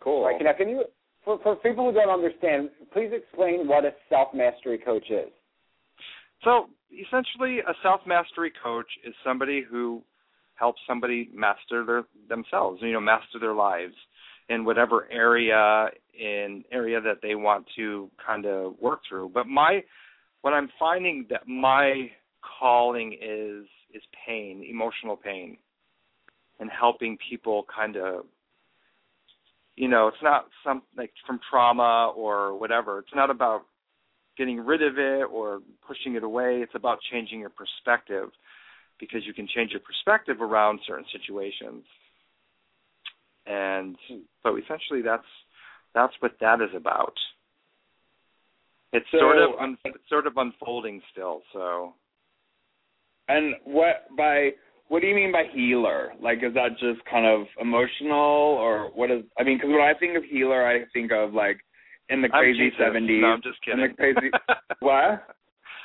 [0.00, 0.24] Cool.
[0.24, 0.84] Right, can, can you
[1.24, 5.30] for for people who don't understand, please explain what a self mastery coach is.
[6.44, 10.02] So essentially, a self mastery coach is somebody who
[10.54, 13.94] helps somebody master their themselves, you know, master their lives
[14.48, 19.30] in whatever area in area that they want to kind of work through.
[19.32, 19.82] But my
[20.42, 22.10] what I'm finding that my
[22.60, 25.56] calling is is pain, emotional pain,
[26.60, 28.26] and helping people kind of
[29.76, 33.00] you know, it's not some like from trauma or whatever.
[33.00, 33.62] It's not about
[34.36, 36.60] getting rid of it or pushing it away.
[36.62, 38.30] It's about changing your perspective
[38.98, 41.84] because you can change your perspective around certain situations.
[43.46, 43.96] And
[44.42, 45.22] so essentially that's
[45.94, 47.14] that's what that is about.
[48.92, 51.94] It's so, sort of un- it's sort of unfolding still, so
[53.28, 54.50] and what by
[54.88, 56.12] what do you mean by healer?
[56.20, 59.24] Like, is that just kind of emotional, or what is?
[59.38, 61.58] I mean, because when I think of healer, I think of like
[62.10, 63.22] in the crazy seventies.
[63.22, 63.84] No, I'm just kidding.
[63.84, 64.30] In the crazy
[64.80, 65.24] what?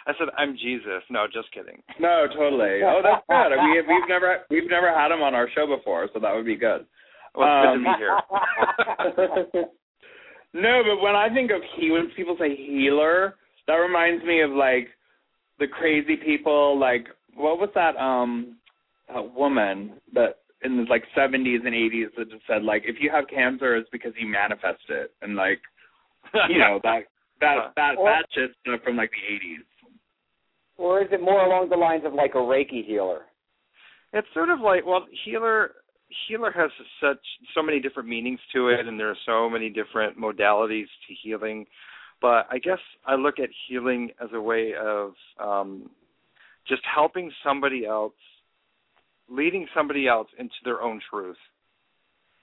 [0.07, 1.03] I said I'm Jesus.
[1.09, 1.81] No, just kidding.
[1.99, 2.81] No, totally.
[2.83, 3.57] Oh, that's good.
[3.61, 6.55] We we've never we've never had him on our show before, so that would be
[6.55, 6.85] good.
[7.35, 9.65] Well, it's um, good to be here.
[10.61, 13.35] no, but when I think of he, when people say healer,
[13.67, 14.87] that reminds me of like
[15.59, 16.79] the crazy people.
[16.79, 17.95] Like, what was that?
[17.97, 18.57] Um,
[19.13, 23.09] a woman that in the like 70s and 80s that just said like if you
[23.09, 25.59] have cancer it's because you manifest it and like
[26.49, 27.01] you know that
[27.41, 29.65] that that or, that shit stuff from like the 80s.
[30.77, 33.21] Or is it more along the lines of like a Reiki healer?
[34.13, 35.71] It's sort of like well healer
[36.27, 37.19] healer has such
[37.53, 41.65] so many different meanings to it and there are so many different modalities to healing
[42.21, 45.89] but i guess i look at healing as a way of um
[46.67, 48.13] just helping somebody else
[49.29, 51.37] leading somebody else into their own truth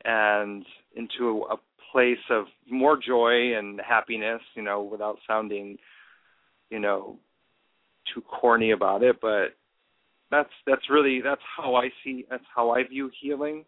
[0.05, 1.57] and into a
[1.93, 5.79] place of more joy and happiness, you know, without sounding,
[6.71, 7.19] you know,
[8.15, 9.57] too corny about it, but
[10.31, 13.65] that's that's really that's how I see that's how I view healing.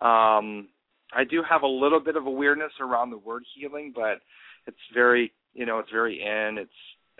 [0.00, 0.68] Um
[1.12, 4.20] I do have a little bit of a weirdness around the word healing, but
[4.66, 6.58] it's very, you know, it's very in.
[6.58, 6.70] It's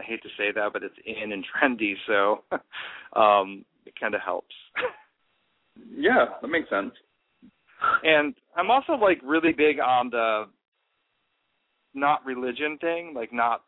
[0.00, 2.44] I hate to say that, but it's in and trendy, so
[3.20, 4.54] um it kind of helps.
[5.96, 6.92] yeah, that makes sense.
[8.02, 10.44] And I'm also like really big on the
[11.94, 13.62] not religion thing, like not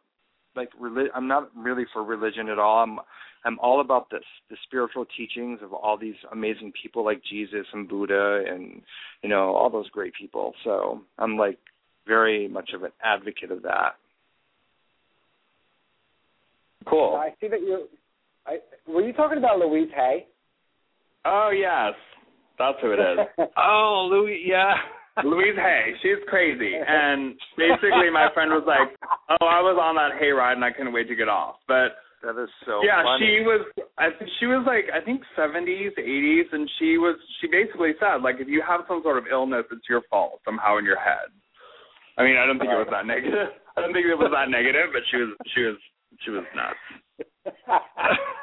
[0.54, 2.82] like reli- I'm not really for religion at all.
[2.82, 2.98] I'm
[3.44, 7.88] I'm all about this the spiritual teachings of all these amazing people like Jesus and
[7.88, 8.82] Buddha and
[9.22, 10.54] you know all those great people.
[10.64, 11.58] So I'm like
[12.06, 13.96] very much of an advocate of that.
[16.88, 17.16] Cool.
[17.20, 17.86] I see that you
[18.46, 20.26] I, were you talking about Louise Hay?
[21.24, 21.94] Oh yes,
[22.58, 23.48] that's who it is.
[23.56, 24.74] oh, Louise, yeah.
[25.24, 28.92] Louise Hay, she's crazy, and basically my friend was like,
[29.40, 32.36] "Oh, I was on that hayride and I couldn't wait to get off." But that
[32.36, 32.84] is so.
[32.84, 33.24] Yeah, funny.
[33.24, 33.64] she was.
[33.96, 37.16] I think she was like I think seventies, eighties, and she was.
[37.40, 40.76] She basically said like if you have some sort of illness, it's your fault somehow
[40.76, 41.32] in your head.
[42.18, 43.56] I mean, I don't think it was that negative.
[43.76, 45.32] I don't think it was that negative, but she was.
[45.54, 45.76] She was.
[46.24, 46.80] She was nuts.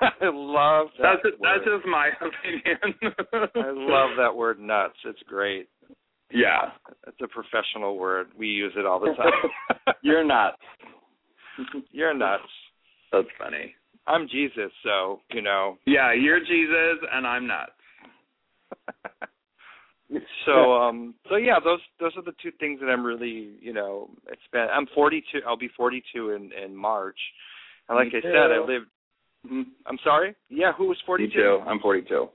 [0.02, 1.18] I love that.
[1.24, 3.16] That's, that's just my opinion.
[3.56, 4.96] I love that word nuts.
[5.06, 5.70] It's great.
[6.32, 6.72] Yeah.
[7.08, 8.28] It's a professional word.
[8.38, 9.96] We use it all the time.
[10.02, 10.58] You're nuts.
[11.92, 12.44] You're nuts.
[13.12, 13.76] That's funny.
[14.08, 15.78] I'm Jesus, so, you know.
[15.86, 17.72] Yeah, you're Jesus and I'm nuts.
[20.46, 24.10] so um so yeah, those those are the two things that I'm really, you know,
[24.28, 27.18] it's been I'm 42 I'll be 42 in in March.
[27.88, 28.28] And like Me I too.
[28.28, 28.88] said, I lived
[29.46, 29.62] Mm-hmm.
[29.86, 30.36] I'm sorry.
[30.50, 31.30] Yeah, who was 42?
[31.30, 31.60] Me too.
[31.68, 32.30] I'm 42.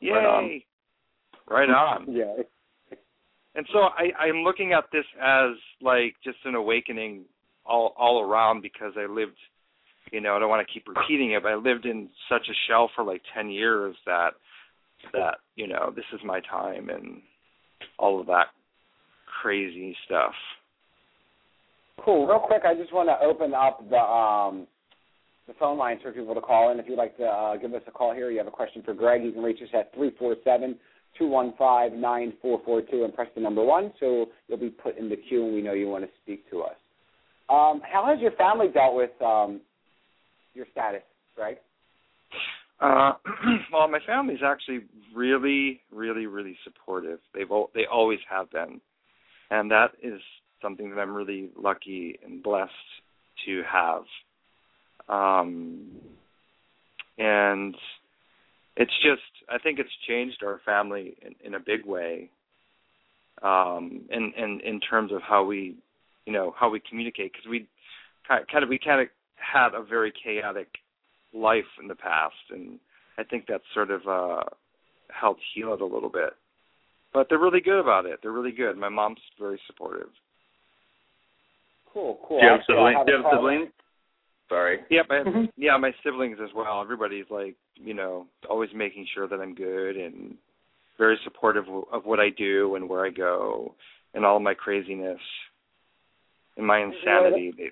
[0.00, 0.10] Yay!
[0.10, 0.62] Right on.
[1.48, 2.06] Right on.
[2.12, 2.42] yeah.
[3.54, 5.50] And so I, I'm looking at this as
[5.82, 7.24] like just an awakening
[7.66, 9.36] all all around because I lived,
[10.10, 12.56] you know, I don't want to keep repeating it, but I lived in such a
[12.66, 14.30] shell for like 10 years that
[15.12, 17.20] that you know this is my time and
[17.98, 18.46] all of that
[19.42, 20.32] crazy stuff.
[22.04, 22.26] Cool.
[22.26, 24.66] Real quick, I just want to open up the um,
[25.52, 26.80] the phone lines for people to call in.
[26.80, 28.94] If you'd like to uh, give us a call here, you have a question for
[28.94, 30.76] Greg, you can reach us at three four seven
[31.18, 34.70] two one five nine four four two and press the number one, so you'll be
[34.70, 36.76] put in the queue, and we know you want to speak to us.
[37.50, 39.60] Um, how has your family dealt with um,
[40.54, 41.02] your status,
[41.36, 41.56] Greg?
[42.80, 43.12] Uh,
[43.72, 44.80] well, my family's actually
[45.14, 47.18] really, really, really supportive.
[47.34, 48.80] They've al- they always have been,
[49.50, 50.20] and that is
[50.62, 52.72] something that I'm really lucky and blessed
[53.46, 54.02] to have.
[55.12, 55.90] Um,
[57.18, 57.74] and
[58.76, 62.30] it's just, I think it's changed our family in, in a big way.
[63.42, 65.74] Um, in, in in terms of how we,
[66.26, 67.66] you know, how we communicate, because we
[68.28, 70.68] kind of we kind of had a very chaotic
[71.34, 72.78] life in the past, and
[73.18, 74.44] I think that's sort of uh,
[75.08, 76.34] helped heal it a little bit.
[77.12, 78.20] But they're really good about it.
[78.22, 78.76] They're really good.
[78.76, 80.10] My mom's very supportive.
[81.92, 82.38] Cool, cool.
[82.38, 82.98] Do you have siblings?
[83.06, 83.70] Do you have siblings?
[84.52, 84.80] Sorry.
[84.90, 85.50] Yeah, my Mhm.
[85.56, 86.82] yeah, my siblings as well.
[86.82, 90.36] Everybody's like, you know, always making sure that I'm good and
[90.98, 93.74] very supportive of what I do and where I go
[94.12, 95.20] and all my craziness
[96.58, 97.50] and my insanity.
[97.56, 97.70] They,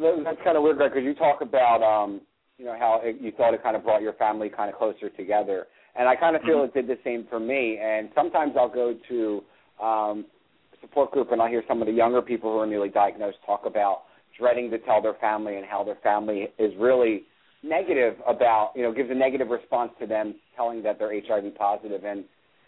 [0.00, 2.20] That- That's kind of weird, Greg, because you talk about, um,
[2.58, 5.08] you know, how it, you thought it kind of brought your family kind of closer
[5.10, 7.78] together, and I kind of feel it did the same for me.
[7.78, 9.44] And sometimes I'll go to
[9.80, 10.26] um,
[10.80, 13.64] support group and I'll hear some of the younger people who are newly diagnosed talk
[13.64, 14.02] about
[14.38, 17.24] dreading to tell their family and how their family is really
[17.62, 22.04] negative about, you know, gives a negative response to them telling that they're HIV positive.
[22.04, 22.24] And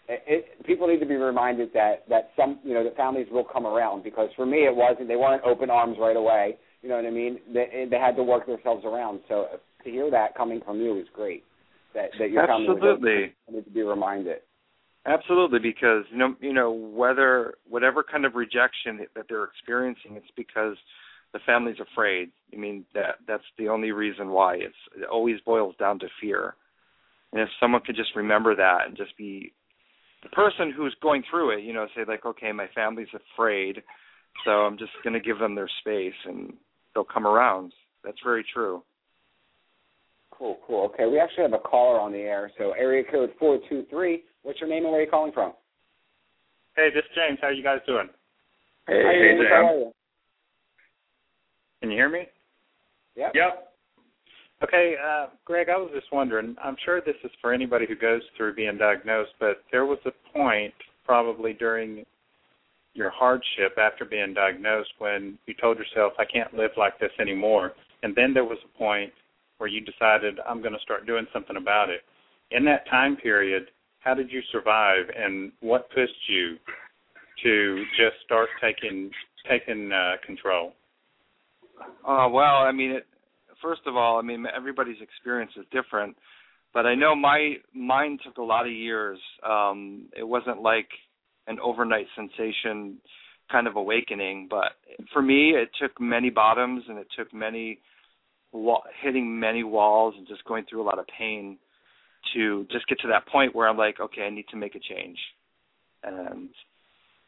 [0.07, 3.43] it, it, people need to be reminded that that some, you know, that families will
[3.43, 5.07] come around because for me it wasn't.
[5.07, 6.57] They weren't open arms right away.
[6.81, 7.39] You know what I mean?
[7.53, 9.19] They, they had to work themselves around.
[9.27, 9.47] So
[9.83, 11.43] to hear that coming from you is great.
[11.93, 13.33] That that your family absolutely.
[13.47, 13.55] open.
[13.55, 14.37] need to be reminded.
[15.05, 20.27] Absolutely, because you know, you know, whether whatever kind of rejection that they're experiencing, it's
[20.35, 20.75] because
[21.33, 22.31] the family's afraid.
[22.53, 24.55] I mean, that that's the only reason why.
[24.55, 26.55] It's it always boils down to fear.
[27.31, 29.53] And if someone could just remember that and just be
[30.23, 33.83] the person who's going through it, you know, say like, okay, my family's afraid,
[34.43, 36.53] so I'm just going to give them their space, and
[36.93, 37.71] they'll come around.
[38.03, 38.83] That's very true.
[40.31, 40.85] Cool, cool.
[40.93, 42.51] Okay, we actually have a caller on the air.
[42.57, 44.23] So area code four two three.
[44.43, 45.53] What's your name and where are you calling from?
[46.75, 47.39] Hey, this is James.
[47.41, 48.07] How are you guys doing?
[48.87, 49.49] Hey, Hi, hey, James.
[49.49, 49.79] How are Sam.
[49.79, 49.91] you?
[51.81, 52.27] Can you hear me?
[53.15, 53.31] Yep.
[53.35, 53.73] Yep.
[54.61, 56.55] Okay, uh, Greg, I was just wondering.
[56.61, 60.11] I'm sure this is for anybody who goes through being diagnosed, but there was a
[60.33, 60.73] point
[61.05, 62.05] probably during
[62.93, 67.71] your hardship after being diagnosed when you told yourself, I can't live like this anymore.
[68.03, 69.13] And then there was a point
[69.57, 72.01] where you decided, I'm going to start doing something about it.
[72.51, 73.67] In that time period,
[73.99, 76.57] how did you survive and what pushed you
[77.43, 79.11] to just start taking
[79.49, 80.73] taking uh, control?
[81.81, 83.07] Uh, well, I mean, it,
[83.61, 86.15] first of all, I mean, everybody's experience is different,
[86.73, 89.19] but I know my mine took a lot of years.
[89.47, 90.89] Um, it wasn't like
[91.47, 92.97] an overnight sensation
[93.51, 94.73] kind of awakening, but
[95.11, 97.79] for me, it took many bottoms and it took many
[98.51, 101.57] wa- hitting many walls and just going through a lot of pain
[102.33, 104.79] to just get to that point where I'm like, okay, I need to make a
[104.79, 105.17] change.
[106.03, 106.49] And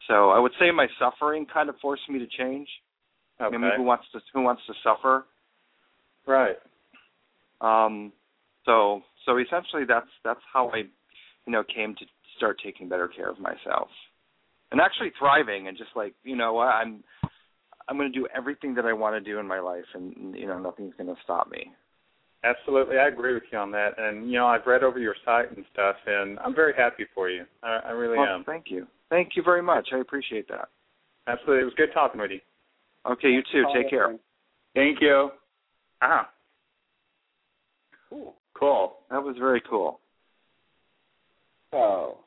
[0.08, 2.68] so I would say my suffering kind of forced me to change.
[3.42, 3.56] Okay.
[3.56, 5.26] I mean, who wants to who wants to suffer?
[6.26, 6.56] Right.
[7.60, 8.12] Um,
[8.64, 10.78] so so essentially, that's that's how I,
[11.46, 12.04] you know, came to
[12.36, 13.88] start taking better care of myself,
[14.70, 17.02] and actually thriving, and just like you know, I'm
[17.88, 20.46] I'm going to do everything that I want to do in my life, and you
[20.46, 21.72] know, nothing's going to stop me.
[22.44, 23.90] Absolutely, I agree with you on that.
[23.98, 27.30] And you know, I've read over your site and stuff, and I'm very happy for
[27.30, 27.44] you.
[27.62, 28.44] I, I really Well, am.
[28.44, 29.88] thank you, thank you very much.
[29.92, 30.68] I appreciate that.
[31.28, 32.40] Absolutely, it was good talking with you.
[33.10, 33.64] Okay, you too.
[33.74, 34.16] Take care.
[34.74, 35.30] Thank you.
[36.00, 36.24] Uh-huh.
[38.08, 38.34] Cool.
[38.58, 38.96] Cool.
[39.10, 40.00] That was very cool.
[41.72, 42.18] So,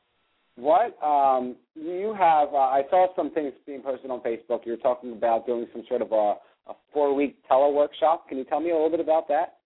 [0.56, 2.48] what um, you have?
[2.52, 4.66] Uh, I saw some things being posted on Facebook.
[4.66, 6.34] You're talking about doing some sort of a,
[6.70, 8.28] a four-week teleworkshop.
[8.28, 9.58] Can you tell me a little bit about that?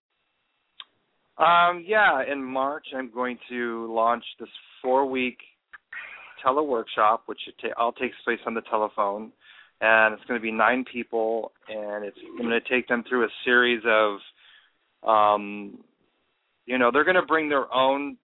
[1.43, 4.49] Um, yeah, in March I'm going to launch this
[4.83, 5.39] four-week
[6.45, 9.33] teleworkshop, which it ta- all takes place on the telephone,
[9.81, 13.29] and it's going to be nine people, and it's going to take them through a
[13.45, 14.19] series of,
[15.09, 15.79] um,
[16.67, 18.17] you know, they're going to bring their own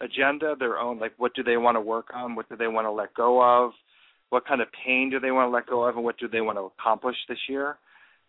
[0.00, 2.86] agenda, their own like what do they want to work on, what do they want
[2.86, 3.72] to let go of,
[4.30, 6.40] what kind of pain do they want to let go of, and what do they
[6.40, 7.78] want to accomplish this year.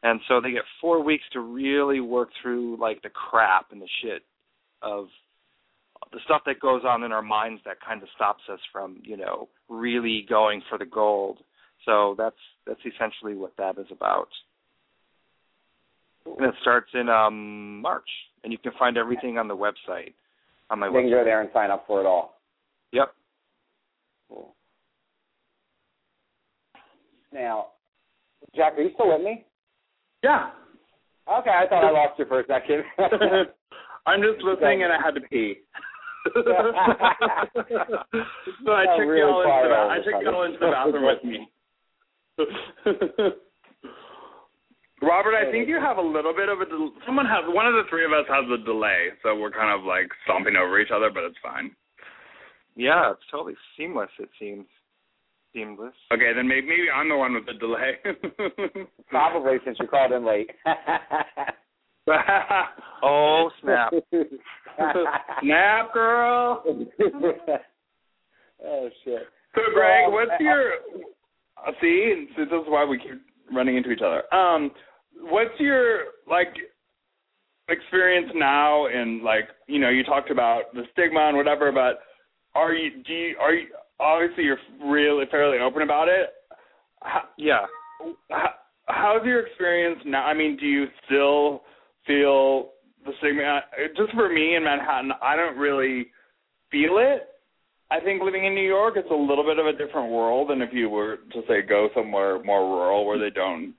[0.04, 3.90] And so they get four weeks to really work through like the crap and the
[4.04, 4.22] shit
[4.82, 5.08] of
[6.14, 9.18] the stuff that goes on in our minds that kind of stops us from you
[9.18, 11.40] know really going for the gold.
[11.86, 14.28] So that's that's essentially what that is about.
[16.26, 18.10] And it starts in um March,
[18.44, 20.14] and you can find everything on the website
[20.70, 21.02] on my they website.
[21.04, 22.40] can go there and sign up for it all.
[22.92, 23.14] Yep.
[24.30, 24.56] Cool.
[27.32, 27.68] Now,
[28.56, 29.46] Jack, are you still with me?
[30.24, 30.50] Yeah.
[31.28, 32.84] Okay, I thought I lost you for a second.
[34.08, 35.56] I'm just listening and I had to pee.
[36.34, 36.42] so
[38.72, 41.48] I Got took really y'all into the I took y'all into the bathroom with me.
[45.02, 47.74] Robert, I think you have a little bit of a del- someone has one of
[47.74, 50.92] the three of us has a delay, so we're kind of like stomping over each
[50.94, 51.72] other, but it's fine.
[52.76, 54.10] Yeah, it's totally seamless.
[54.20, 54.66] It seems
[55.54, 55.94] seamless.
[56.12, 58.00] Okay, then maybe, maybe I'm the one with the delay.
[59.10, 60.52] Probably since you called in late.
[63.02, 63.92] Oh snap!
[65.42, 66.64] Snap, girl.
[68.64, 69.24] oh shit.
[69.56, 70.74] So, Greg, what's your
[71.82, 72.14] see?
[72.16, 73.22] and This is why we keep
[73.54, 74.24] running into each other.
[74.34, 74.72] Um,
[75.20, 76.54] what's your like
[77.70, 78.88] experience now?
[78.88, 82.00] And like, you know, you talked about the stigma and whatever, but
[82.54, 83.04] are you?
[83.04, 83.36] Do you?
[83.40, 83.68] Are you?
[84.00, 86.30] Obviously, you're really fairly open about it.
[87.02, 87.66] How, Yeah.
[88.30, 88.50] how,
[88.88, 90.26] how's your experience now?
[90.26, 91.64] I mean, do you still
[92.06, 92.72] feel
[93.06, 93.62] the stigma?
[93.96, 96.08] Just for me in Manhattan, I don't really
[96.72, 97.28] feel it.
[97.92, 100.62] I think living in New York, it's a little bit of a different world than
[100.62, 103.74] if you were to say go somewhere more rural where they don't.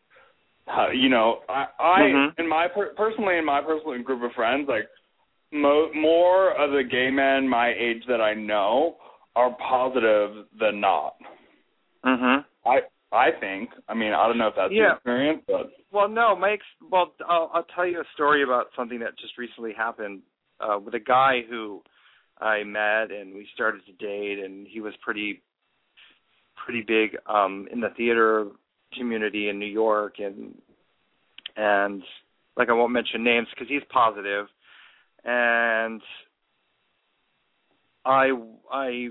[0.69, 2.39] Uh, you know, I, I Mhm.
[2.39, 4.89] in my per- personally in my personal group of friends, like
[5.53, 8.97] mo- more of the gay men my age that I know
[9.35, 11.17] are positive than not.
[12.05, 12.45] Mhm.
[12.65, 12.83] I
[13.13, 13.71] I think.
[13.89, 14.95] I mean, I don't know if that's your Yeah.
[14.95, 18.99] experience, but Well, no, my ex- well, I'll, I'll tell you a story about something
[18.99, 20.23] that just recently happened
[20.61, 21.83] uh, with a guy who
[22.41, 25.43] I met, and we started to date, and he was pretty,
[26.65, 28.47] pretty big um, in the theater
[28.97, 30.55] community in New York, and
[31.57, 32.03] and
[32.57, 34.47] like I won't mention names because he's positive,
[35.25, 36.01] and
[38.05, 38.31] I
[38.71, 39.09] I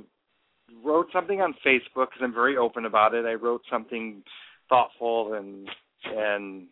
[0.83, 3.25] wrote something on Facebook because I'm very open about it.
[3.25, 4.23] I wrote something
[4.69, 5.69] thoughtful and
[6.05, 6.67] and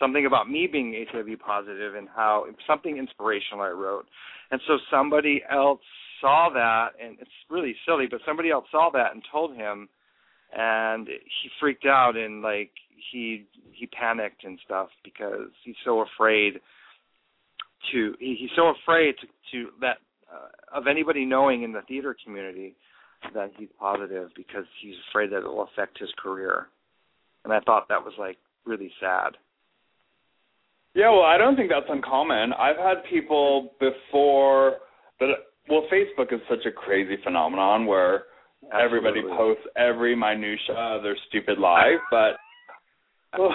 [0.00, 4.06] something about me being HIV positive and how something inspirational I wrote.
[4.50, 5.80] And so somebody else
[6.20, 9.88] saw that and it's really silly, but somebody else saw that and told him
[10.52, 12.70] and he freaked out and like
[13.12, 16.54] he he panicked and stuff because he's so afraid
[17.92, 19.98] to he, he's so afraid to to that
[20.32, 22.74] uh, of anybody knowing in the theater community
[23.34, 26.68] that he's positive because he's afraid that it will affect his career.
[27.44, 29.36] And I thought that was like really sad.
[30.94, 32.52] Yeah, well, I don't think that's uncommon.
[32.52, 34.76] I've had people before
[35.20, 35.30] that.
[35.68, 38.24] Well, Facebook is such a crazy phenomenon where
[38.72, 42.36] everybody posts every minutia of their stupid life, but.
[43.38, 43.52] well,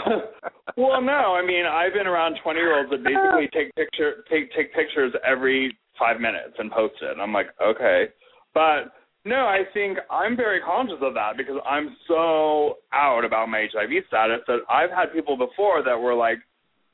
[0.77, 1.35] well, no.
[1.35, 6.21] I mean, I've been around twenty-year-olds that basically take picture take take pictures every five
[6.21, 7.11] minutes and post it.
[7.11, 8.05] And I'm like, okay,
[8.53, 8.93] but
[9.25, 14.05] no, I think I'm very conscious of that because I'm so out about my HIV
[14.07, 16.37] status that I've had people before that were like,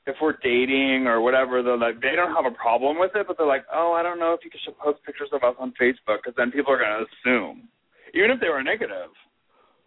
[0.08, 3.38] if we're dating or whatever, they're like, they don't have a problem with it, but
[3.38, 6.24] they're like, oh, I don't know if you should post pictures of us on Facebook
[6.24, 7.70] because then people are going to assume,
[8.14, 9.14] even if they were negative.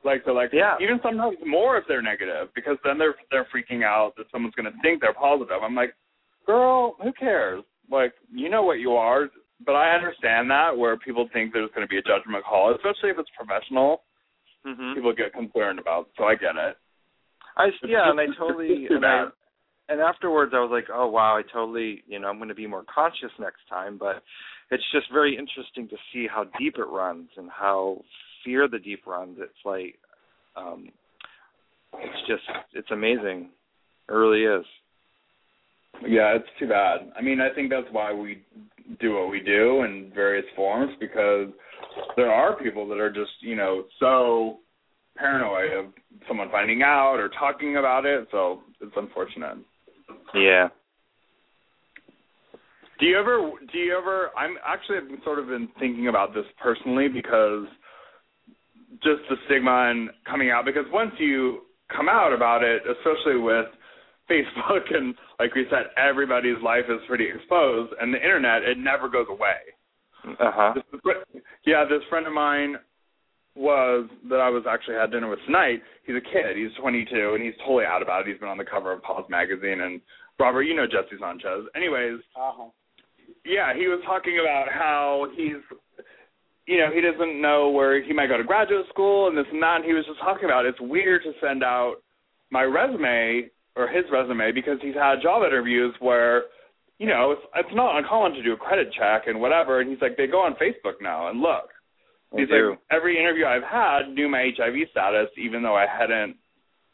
[0.05, 0.77] Like they're like, Yeah.
[0.81, 4.71] even sometimes more if they're negative because then they're they're freaking out that someone's going
[4.71, 5.63] to think they're positive.
[5.63, 5.95] I'm like,
[6.47, 7.65] girl, who cares?
[7.91, 9.29] Like, you know what you are.
[9.65, 13.11] But I understand that where people think there's going to be a judgment call, especially
[13.11, 14.03] if it's professional.
[14.67, 14.95] Mhm.
[14.95, 16.09] People get concerned about.
[16.19, 16.77] So I get it.
[17.57, 19.33] I yeah, and I totally too and, I, bad.
[19.89, 22.67] And afterwards I was like, oh wow, I totally you know I'm going to be
[22.67, 23.99] more conscious next time.
[23.99, 24.23] But
[24.71, 28.03] it's just very interesting to see how deep it runs and how
[28.45, 29.39] fear the deep runs.
[29.41, 29.97] It's like,
[30.57, 30.89] um,
[31.95, 33.51] it's just it's amazing.
[34.09, 34.65] It really is.
[36.03, 37.13] Yeah, it's too bad.
[37.17, 38.43] I mean, I think that's why we
[39.01, 41.49] do what we do in various forms because
[42.17, 44.59] there are people that are just, you know, so
[45.17, 45.93] paranoid of
[46.27, 48.27] someone finding out or talking about it.
[48.31, 49.59] So it's unfortunate.
[50.35, 50.69] Yeah.
[53.01, 53.51] Do you ever?
[53.73, 54.31] Do you ever?
[54.37, 57.67] I'm actually I've sort of been thinking about this personally because
[59.03, 60.65] just the stigma and coming out.
[60.65, 61.63] Because once you
[61.95, 63.67] come out about it, especially with
[64.31, 69.09] Facebook and like we said, everybody's life is pretty exposed, and the internet it never
[69.09, 69.59] goes away.
[70.25, 70.75] Uh huh.
[70.75, 71.15] This,
[71.67, 72.77] yeah, this friend of mine
[73.57, 75.81] was that I was actually had dinner with tonight.
[76.07, 76.57] He's a kid.
[76.57, 78.33] He's 22, and he's totally out about it.
[78.33, 79.81] He's been on the cover of POZ magazine.
[79.81, 80.01] And
[80.39, 81.65] Robert, you know Jesse Sanchez.
[81.77, 82.71] Anyways, Uh-huh.
[83.45, 85.63] yeah, he was talking about how he's
[86.67, 89.63] you know, he doesn't know where he might go to graduate school and this and
[89.63, 89.77] that.
[89.77, 91.97] And he was just talking about it's weird to send out
[92.51, 96.45] my resume or his resume because he's had job interviews where,
[96.99, 99.81] you know, it's it's not uncommon to do a credit check and whatever.
[99.81, 101.69] And he's like, they go on Facebook now and look.
[102.33, 102.71] They he's do.
[102.71, 106.37] like, every interview I've had knew my HIV status, even though I hadn't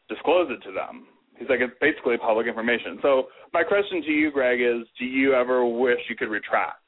[0.09, 1.07] disclosed it to them.
[1.41, 2.99] He's like, it's basically public information.
[3.01, 6.84] So my question to you, Greg, is: Do you ever wish you could retract?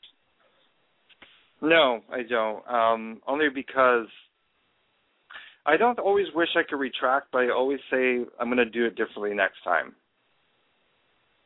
[1.62, 2.62] No, I don't.
[2.68, 4.09] Um, only because
[5.64, 8.84] I don't always wish I could retract, but I always say I'm going to do
[8.84, 9.94] it differently next time.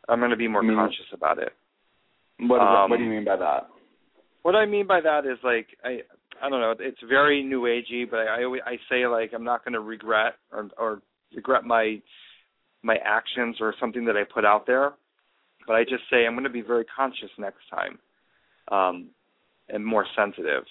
[0.09, 1.53] I'm going to be more mean- conscious about it.
[2.41, 3.69] What, Um, what do you mean by that?
[4.43, 6.01] What I mean by that is like I
[6.43, 6.75] I don't know.
[6.79, 9.81] It's very new agey, but I I, always, I say like I'm not going to
[9.81, 11.03] regret or or
[11.35, 12.01] regret my
[12.87, 14.93] my actions or something that I put out there,
[15.67, 17.99] but I just say I'm going to be very conscious next time,
[18.71, 19.09] um,
[19.69, 20.63] and more sensitive.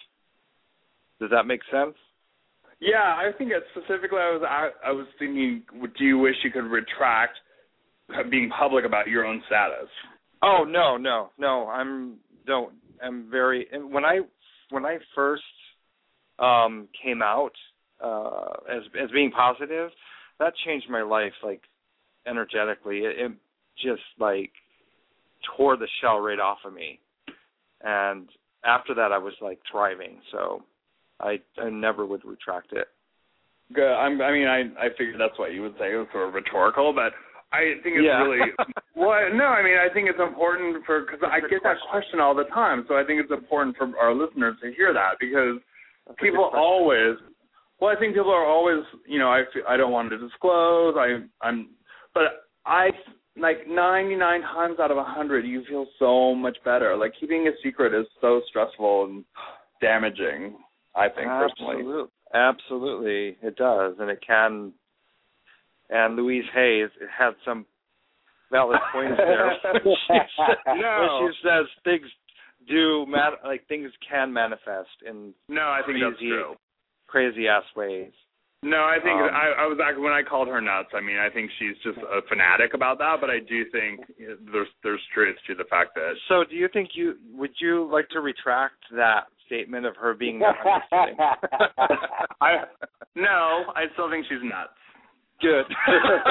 [1.20, 1.96] Does that make sense?
[2.80, 5.64] Yeah, I think specifically I was I, I was thinking,
[5.98, 7.34] do you wish you could retract
[8.30, 9.90] being public about your own status?
[10.42, 11.68] Oh no, no, no.
[11.68, 12.74] I'm don't.
[13.04, 13.68] I'm very.
[13.74, 14.20] When I
[14.70, 15.44] when I first
[16.40, 17.54] um came out
[18.04, 19.90] uh as as being positive,
[20.40, 21.62] that changed my life like
[22.28, 23.00] energetically.
[23.00, 23.32] It, it
[23.78, 24.52] just like
[25.56, 27.00] tore the shell right off of me,
[27.84, 28.28] and
[28.66, 30.20] after that I was like thriving.
[30.32, 30.64] So
[31.20, 32.88] I I never would retract it.
[33.74, 33.94] Good.
[33.94, 35.94] I'm, I mean, I I figured that's what you would say.
[35.94, 37.14] It was sort of rhetorical, but
[37.52, 38.22] I think it's Yeah.
[38.24, 38.52] really
[38.96, 39.22] well.
[39.34, 42.46] No, I mean, I think it's important for because I get that question all the
[42.46, 42.86] time.
[42.88, 45.60] So I think it's important for our listeners to hear that because
[46.08, 47.18] That's people always.
[47.80, 50.96] Well, I think people are always, you know, I I don't want to disclose.
[50.98, 51.70] I I'm,
[52.16, 52.88] but I
[53.38, 56.96] like 99 times out of a 100, you feel so much better.
[56.98, 59.24] Like keeping a secret is so stressful and
[59.82, 60.56] damaging.
[60.96, 61.76] I think personally.
[61.84, 62.12] Absolutely.
[62.34, 64.72] Absolutely, it does, and it can.
[65.90, 67.66] And Louise Hayes had some
[68.52, 69.52] valid points there.
[69.84, 69.96] she
[70.38, 71.20] said- No.
[71.22, 72.08] when she says things
[72.68, 76.30] do man- like things can manifest in No, I think that's Crazy.
[76.32, 76.56] true.
[77.08, 78.12] crazy ass ways.
[78.66, 80.90] No, I think Um, I, I was actually when I called her nuts.
[80.96, 84.68] I mean, I think she's just a fanatic about that, but I do think there's
[84.82, 88.22] there's truth to the fact that So, do you think you would you like to
[88.22, 91.16] retract that statement of her being not understanding?
[92.42, 92.66] I
[93.14, 94.74] no, I still think she's nuts.
[95.42, 95.66] Good.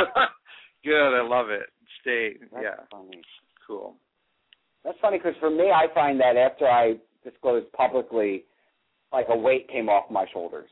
[0.84, 1.14] Good.
[1.14, 1.70] I love it.
[2.00, 2.34] Stay.
[2.50, 2.84] That's yeah.
[2.90, 3.22] funny.
[3.64, 3.94] Cool.
[4.84, 8.44] That's funny because for me, I find that after I disclosed publicly,
[9.12, 10.68] like a weight came off my shoulders.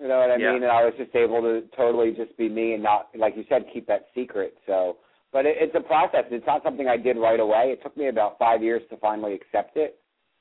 [0.00, 0.52] You know what I Yeah.
[0.52, 0.62] mean?
[0.62, 3.66] And I was just able to totally just be me and not, like you said,
[3.72, 4.56] keep that secret.
[4.66, 4.98] So,
[5.32, 6.24] but it, it's a process.
[6.30, 7.72] It's not something I did right away.
[7.72, 9.98] It took me about five years to finally accept it.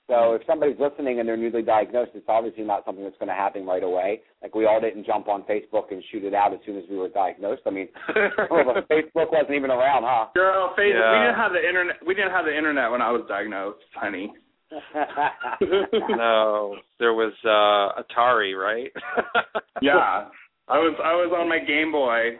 [0.07, 0.41] So mm-hmm.
[0.41, 3.65] if somebody's listening and they're newly diagnosed, it's obviously not something that's going to happen
[3.65, 4.21] right away.
[4.41, 6.97] Like we all didn't jump on Facebook and shoot it out as soon as we
[6.97, 7.61] were diagnosed.
[7.65, 10.27] I mean, Facebook wasn't even around, huh?
[10.33, 10.99] Girl, Facebook.
[10.99, 11.13] Yeah.
[11.13, 11.95] We didn't have the internet.
[12.05, 14.33] We didn't have the internet when I was diagnosed, honey.
[16.09, 18.91] no, there was uh Atari, right?
[19.81, 20.29] yeah,
[20.67, 22.37] I was I was on my Game Boy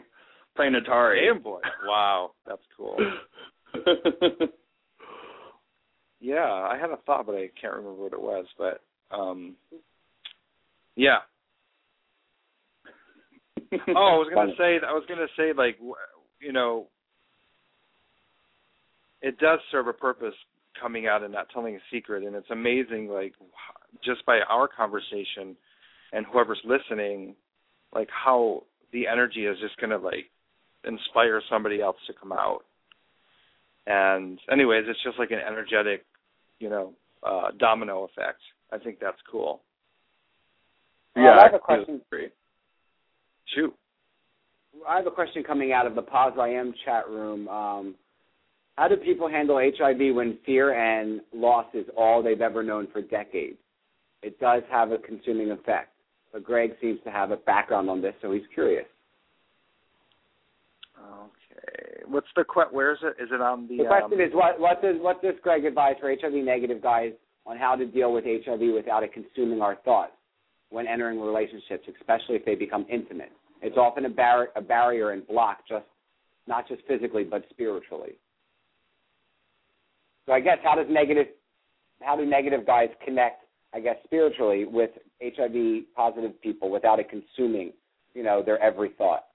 [0.55, 1.31] playing Atari.
[1.33, 1.61] Game Boy.
[1.85, 2.97] Wow, that's cool.
[6.23, 8.45] Yeah, I had a thought, but I can't remember what it was.
[8.57, 8.79] But
[9.11, 9.57] um,
[10.95, 11.17] yeah.
[13.59, 14.77] Oh, I was gonna say.
[14.87, 15.95] I was gonna say, like, w-
[16.39, 16.87] you know,
[19.21, 20.33] it does serve a purpose
[20.79, 23.33] coming out and not telling a secret, and it's amazing, like,
[24.03, 25.55] just by our conversation
[26.13, 27.35] and whoever's listening,
[27.93, 30.29] like how the energy is just gonna like
[30.85, 32.59] inspire somebody else to come out.
[33.85, 36.05] And anyways, it's just like an energetic,
[36.59, 36.93] you know,
[37.23, 38.39] uh domino effect.
[38.71, 39.61] I think that's cool.
[41.15, 42.01] Yeah, I have a question.
[42.07, 42.29] agree.
[43.53, 43.75] Shoot.
[44.87, 47.47] I have a question coming out of the POZIAM chat room.
[47.47, 47.95] Um,
[48.77, 53.01] how do people handle HIV when fear and loss is all they've ever known for
[53.01, 53.57] decades?
[54.23, 55.89] It does have a consuming effect,
[56.31, 58.85] but Greg seems to have a background on this, so he's curious.
[60.97, 62.03] Okay.
[62.07, 63.21] What's the que- where is it?
[63.21, 65.95] Is it on the The question um, is, what what does what does Greg advise
[65.99, 67.11] for HIV negative guys
[67.45, 70.13] on how to deal with HIV without it consuming our thoughts
[70.69, 73.31] when entering relationships, especially if they become intimate?
[73.61, 75.85] It's often a, bar- a barrier and block, just
[76.47, 78.13] not just physically but spiritually.
[80.25, 81.27] So I guess how does negative
[82.01, 83.43] how do negative guys connect?
[83.73, 87.73] I guess spiritually with HIV positive people without it consuming,
[88.13, 89.25] you know, their every thought.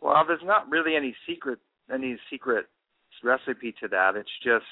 [0.00, 1.58] Well, there's not really any secret
[1.92, 2.66] any secret
[3.24, 4.14] recipe to that.
[4.16, 4.64] It's just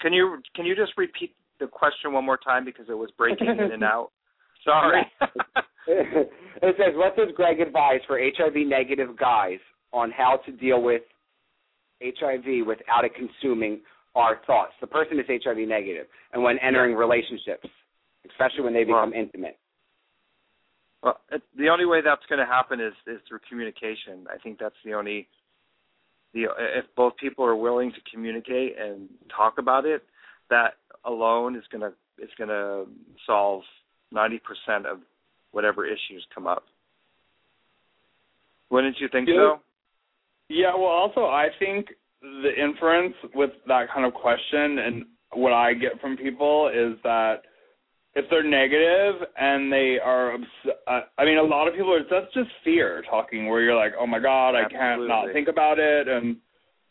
[0.00, 3.48] Can you can you just repeat the question one more time because it was breaking
[3.48, 4.10] in and out?
[4.64, 5.02] Sorry.
[5.86, 9.58] it says, "What does Greg advise for HIV negative guys
[9.92, 11.02] on how to deal with
[12.02, 13.80] HIV without it consuming
[14.14, 17.66] our thoughts?" The person is HIV negative, and when entering relationships,
[18.30, 19.58] especially when they become well, intimate.
[21.02, 24.26] Well, it, the only way that's going to happen is is through communication.
[24.32, 25.28] I think that's the only
[26.34, 30.02] the if both people are willing to communicate and talk about it,
[30.50, 30.74] that
[31.04, 31.92] alone is going to
[32.22, 32.86] is going to
[33.26, 33.62] solve
[34.12, 34.40] 90%
[34.86, 34.98] of
[35.52, 36.64] whatever issues come up.
[38.70, 39.34] Wouldn't you think yeah.
[39.34, 39.60] so?
[40.48, 41.86] Yeah, well also I think
[42.20, 47.42] the inference with that kind of question and what I get from people is that
[48.14, 52.32] if they're negative and they are uh, I mean a lot of people are that's
[52.34, 54.78] just fear talking where you're like, "Oh my god, I Absolutely.
[54.78, 56.36] can't not think about it." And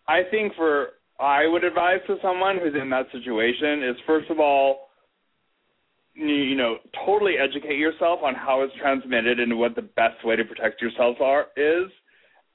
[0.07, 0.89] I think for
[1.19, 4.87] I would advise to someone who's in that situation is first of all
[6.13, 10.45] you know totally educate yourself on how it's transmitted and what the best way to
[10.45, 11.91] protect yourself are is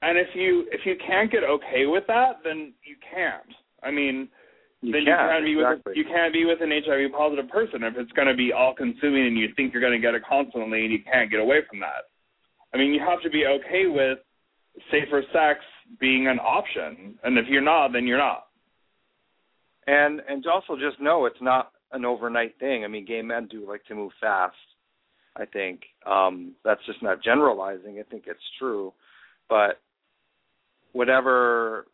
[0.03, 4.27] and if you if you can't get okay with that then you can't i mean
[4.81, 5.81] you then can, you can't be exactly.
[5.85, 8.73] with you can't be with an hiv positive person if it's going to be all
[8.75, 11.59] consuming and you think you're going to get it constantly and you can't get away
[11.69, 12.11] from that
[12.73, 14.19] i mean you have to be okay with
[14.91, 15.59] safer sex
[15.99, 18.47] being an option and if you're not then you're not
[19.87, 22.83] and and also just know it's not an overnight thing.
[22.83, 24.55] I mean, gay men do like to move fast.
[25.35, 27.99] I think um, that's just not generalizing.
[27.99, 28.93] I think it's true,
[29.49, 29.79] but
[30.93, 31.87] whatever,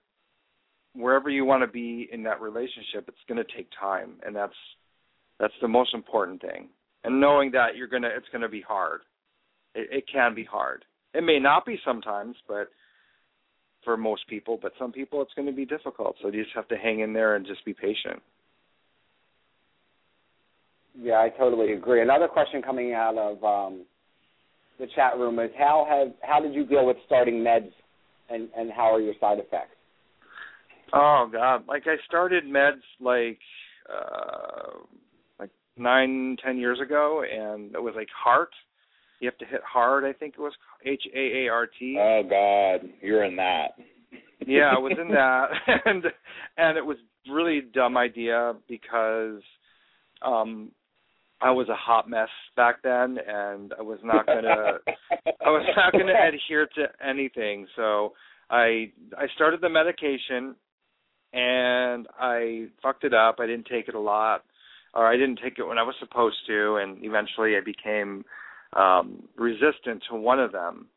[0.94, 4.54] wherever you want to be in that relationship, it's going to take time, and that's
[5.40, 6.68] that's the most important thing.
[7.04, 9.02] And knowing that you're gonna, it's going to be hard.
[9.74, 10.84] It, it can be hard.
[11.14, 12.70] It may not be sometimes, but
[13.84, 16.16] for most people, but some people it's going to be difficult.
[16.22, 18.22] So you just have to hang in there and just be patient.
[21.02, 22.02] Yeah, I totally agree.
[22.02, 23.86] Another question coming out of um,
[24.80, 27.72] the chat room is how have how did you deal with starting meds,
[28.32, 29.76] and and how are your side effects?
[30.94, 31.68] Oh God!
[31.68, 33.40] Like I started meds like
[33.90, 34.80] uh
[35.40, 38.50] like nine ten years ago, and it was like HAART.
[39.20, 40.06] You have to hit hard.
[40.06, 40.54] I think it was
[40.86, 41.98] H A A R T.
[42.00, 43.72] Oh God, you're in that.
[44.48, 45.48] yeah, I was in that,
[45.86, 46.04] and
[46.58, 46.98] and it was
[47.32, 49.42] really dumb idea because
[50.22, 50.72] um
[51.42, 54.80] I was a hot mess back then, and I was not gonna
[55.46, 57.68] I was not gonna adhere to anything.
[57.76, 58.14] So
[58.50, 60.56] I I started the medication,
[61.32, 63.38] and I fucked it up.
[63.40, 64.44] I didn't take it a lot,
[64.94, 68.26] or I didn't take it when I was supposed to, and eventually I became
[68.74, 70.88] um resistant to one of them.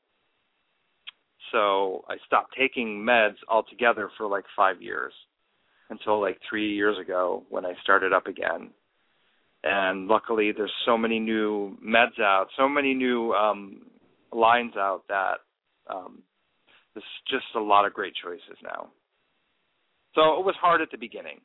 [1.52, 5.12] So I stopped taking meds altogether for like five years
[5.88, 8.70] until like three years ago when I started up again
[9.64, 13.82] and luckily there's so many new meds out, so many new um
[14.32, 15.38] lines out that
[15.88, 16.22] um
[16.94, 18.88] there's just a lot of great choices now.
[20.14, 21.40] So it was hard at the beginning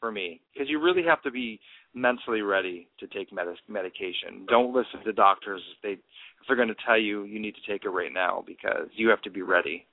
[0.00, 1.58] for me because you really have to be
[1.94, 4.44] mentally ready to take med- medication.
[4.48, 7.72] Don't listen to doctors if they if they're going to tell you you need to
[7.72, 9.86] take it right now because you have to be ready.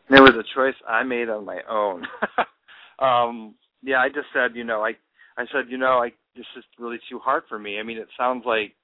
[0.09, 2.05] There was a choice I made on my own.
[2.99, 4.91] um, yeah, I just said, you know, I
[5.37, 7.79] I said, you know, I this is really too hard for me.
[7.79, 8.75] I mean, it sounds like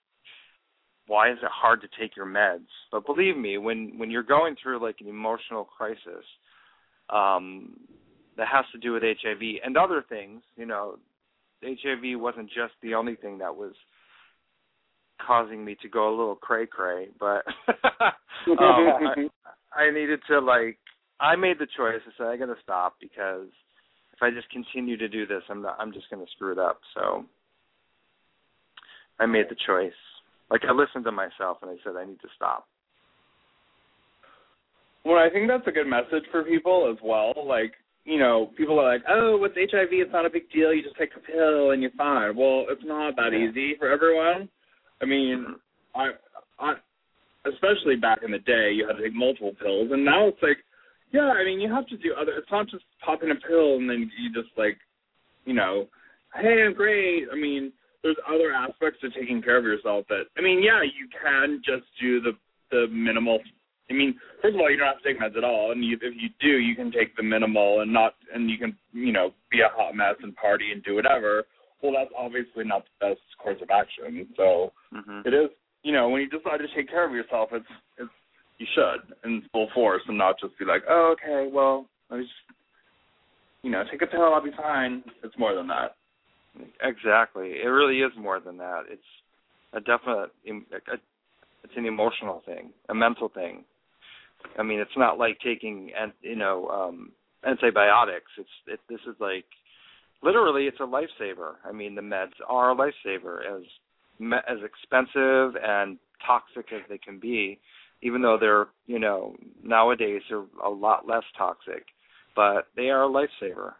[1.07, 2.67] why is it hard to take your meds?
[2.91, 6.23] But believe me, when when you're going through like an emotional crisis,
[7.09, 7.77] um,
[8.37, 10.41] that has to do with HIV and other things.
[10.55, 10.97] You know,
[11.63, 13.73] HIV wasn't just the only thing that was
[15.25, 17.43] causing me to go a little cray cray, but
[18.47, 19.27] um, I,
[19.75, 20.77] I needed to like.
[21.19, 22.01] I made the choice.
[22.05, 23.47] I said I got to stop because
[24.13, 25.77] if I just continue to do this, I'm not.
[25.79, 26.79] I'm just going to screw it up.
[26.93, 27.25] So
[29.19, 29.91] I made the choice.
[30.51, 32.67] Like I listened to myself and I said I need to stop.
[35.03, 37.33] Well, I think that's a good message for people as well.
[37.45, 37.73] Like
[38.07, 40.73] you know, people are like, oh, with HIV, it's not a big deal.
[40.73, 42.37] You just take a pill and you're fine.
[42.37, 44.47] Well, it's not that easy for everyone.
[45.01, 45.45] I mean,
[45.93, 46.11] I,
[46.57, 46.75] I,
[47.45, 50.57] especially back in the day, you had to take multiple pills, and now it's like,
[51.11, 52.31] yeah, I mean, you have to do other.
[52.37, 54.77] It's not just popping a pill and then you just like,
[55.45, 55.87] you know,
[56.33, 57.25] hey, I'm great.
[57.31, 57.71] I mean,
[58.03, 60.23] there's other aspects to taking care of yourself that.
[60.37, 62.31] I mean, yeah, you can just do the
[62.71, 63.39] the minimal.
[63.89, 65.97] I mean, first of all, you don't have to take meds at all, and you,
[66.01, 69.31] if you do, you can take the minimal and not, and you can, you know,
[69.49, 71.45] be a hot mess and party and do whatever.
[71.81, 74.27] Well, that's obviously not the best course of action.
[74.35, 75.49] So hmm it is,
[75.83, 77.65] you know, when you decide to take care of yourself, it's
[77.97, 78.09] it's
[78.57, 82.23] you should in full force and not just be like, oh, okay, well, let me
[82.23, 82.57] just,
[83.61, 85.03] you know, take a pill, I'll be fine.
[85.23, 85.95] It's more than that.
[86.81, 87.51] Exactly.
[87.63, 88.83] It really is more than that.
[88.89, 89.01] It's
[89.73, 90.31] a definite.
[90.47, 90.97] A,
[91.63, 93.63] it's an emotional thing, a mental thing.
[94.57, 97.11] I mean, it's not like taking, you know, um
[97.45, 98.31] antibiotics.
[98.37, 98.79] It's it.
[98.89, 99.45] This is like,
[100.23, 101.53] literally, it's a lifesaver.
[101.65, 103.63] I mean, the meds are a lifesaver, as
[104.47, 107.59] as expensive and toxic as they can be.
[108.03, 111.85] Even though they're, you know, nowadays they're a lot less toxic,
[112.35, 113.73] but they are a lifesaver.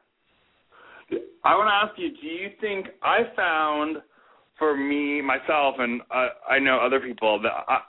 [1.45, 3.97] I want to ask you, do you think I found
[4.57, 7.79] for me myself and uh, I know other people that I,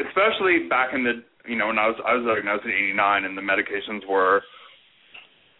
[0.00, 3.36] especially back in the you know when I was I was diagnosed in '89 and
[3.36, 4.42] the medications were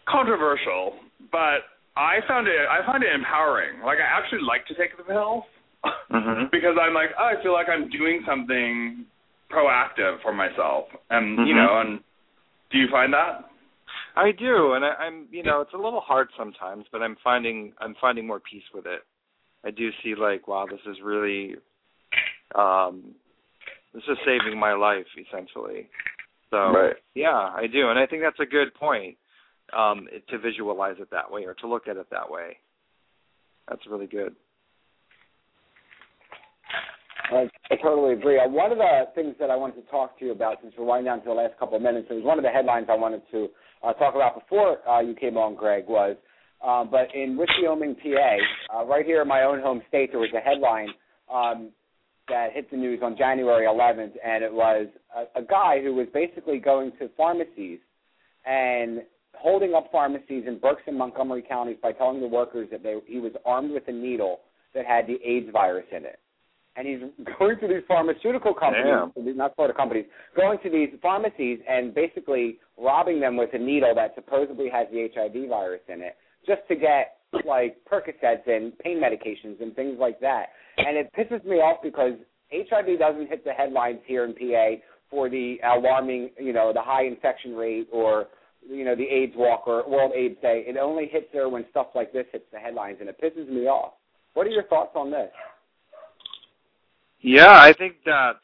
[0.07, 0.95] controversial,
[1.31, 1.67] but
[1.97, 3.81] I found it I find it empowering.
[3.83, 5.45] Like I actually like to take the pill
[6.11, 6.45] Mm-hmm.
[6.51, 9.05] because I'm like oh, I feel like I'm doing something
[9.51, 11.65] proactive for myself, and you Mhm.
[11.65, 11.99] know, and
[12.71, 13.45] do you find that?
[14.15, 17.73] I do, and I, I'm you know it's a little hard sometimes, but I'm finding
[17.79, 19.01] I'm finding more peace with it.
[19.63, 21.55] I do see like wow, this is really
[22.55, 23.15] um
[23.93, 25.89] this is saving my life essentially.
[26.51, 26.95] So Right.
[27.15, 29.17] yeah, I do, and I think that's a good point
[29.71, 32.57] um to visualize it that way or to look at it that way.
[33.67, 34.35] That's really good.
[37.31, 38.39] I, I totally agree.
[38.39, 40.85] Uh, one of the things that I wanted to talk to you about, since we're
[40.85, 42.95] winding down to the last couple of minutes, it was one of the headlines I
[42.95, 43.47] wanted to
[43.83, 46.17] uh, talk about before uh, you came on, Greg, was,
[46.65, 50.33] uh, but in Wyoming, PA, uh, right here in my own home state, there was
[50.35, 50.89] a headline
[51.31, 51.69] um,
[52.29, 56.07] that hit the news on January 11th, and it was a, a guy who was
[56.13, 57.79] basically going to pharmacies
[58.45, 59.01] and
[59.33, 63.19] holding up pharmacies in Berks and Montgomery counties by telling the workers that they, he
[63.19, 64.39] was armed with a needle
[64.73, 66.19] that had the AIDS virus in it.
[66.75, 66.99] And he's
[67.39, 70.05] going to these pharmaceutical companies, not sort of companies,
[70.35, 75.07] going to these pharmacies and basically robbing them with a needle that supposedly has the
[75.13, 76.15] HIV virus in it,
[76.45, 80.47] just to get like Percocets and pain medications and things like that.
[80.77, 82.13] And it pisses me off because
[82.51, 87.05] HIV doesn't hit the headlines here in PA for the alarming, you know, the high
[87.05, 88.27] infection rate or
[88.67, 90.63] you know the AIDS Walk or World AIDS Day.
[90.67, 93.67] It only hits there when stuff like this hits the headlines, and it pisses me
[93.67, 93.93] off.
[94.33, 95.31] What are your thoughts on this?
[97.21, 98.37] Yeah, I think that's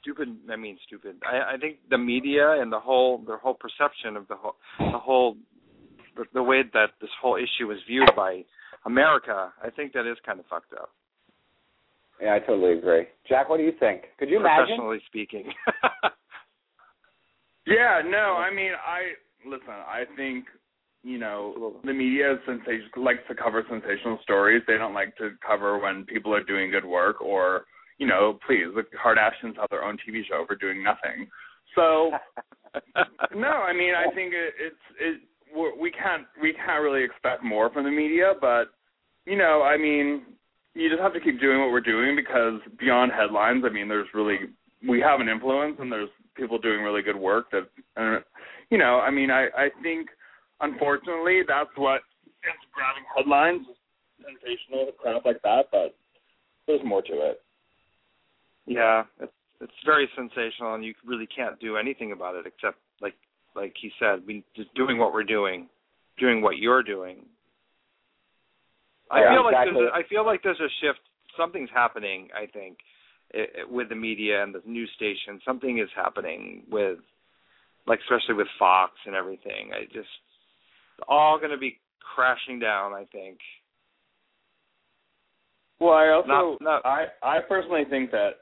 [0.00, 0.36] stupid.
[0.50, 1.16] I mean, stupid.
[1.24, 4.98] I, I think the media and the whole their whole perception of the whole the
[4.98, 5.36] whole
[6.16, 8.44] the, the way that this whole issue is viewed by
[8.84, 9.52] America.
[9.62, 10.90] I think that is kind of fucked up.
[12.20, 13.06] Yeah, I totally agree.
[13.28, 14.04] Jack, what do you think?
[14.18, 14.76] Could you imagine?
[14.76, 15.52] Professionally speaking.
[17.66, 19.68] Yeah, no, I mean, I listen.
[19.68, 20.46] I think
[21.02, 24.62] you know the media is sensation likes to cover sensational stories.
[24.66, 27.64] They don't like to cover when people are doing good work or
[27.98, 31.28] you know, please, the Kardashians have their own TV show for doing nothing.
[31.74, 32.12] So
[33.34, 35.26] no, I mean, I think it, it's it we're,
[35.80, 38.64] we can't we can't really expect more from the media, but
[39.24, 40.22] you know, I mean,
[40.74, 44.08] you just have to keep doing what we're doing because beyond headlines, I mean, there's
[44.14, 44.38] really
[44.86, 47.68] we have an influence and there's people doing really good work that
[48.70, 50.08] you know, I mean, I I think
[50.60, 52.02] unfortunately that's what
[52.44, 53.66] is grabbing headlines,
[54.22, 55.94] sensational crap like that, but
[56.66, 57.40] there's more to it.
[58.66, 63.14] yeah, it's it's very sensational, and you really can't do anything about it except like
[63.56, 65.68] like he said, we just doing what we're doing,
[66.18, 67.24] doing what you're doing.
[69.10, 69.74] I Yeah, feel like exactly.
[69.82, 71.00] there's a, I feel like there's a shift.
[71.36, 72.28] Something's happening.
[72.34, 72.78] I think
[73.34, 75.40] i i- with the media and the news station.
[75.44, 76.98] Something is happening with,
[77.86, 79.72] like especially with Fox and everything.
[79.74, 80.08] I just
[80.98, 81.78] it's all going to be
[82.14, 82.92] crashing down.
[82.92, 83.38] I think.
[85.78, 88.40] Well, I also Not- not- I I personally think that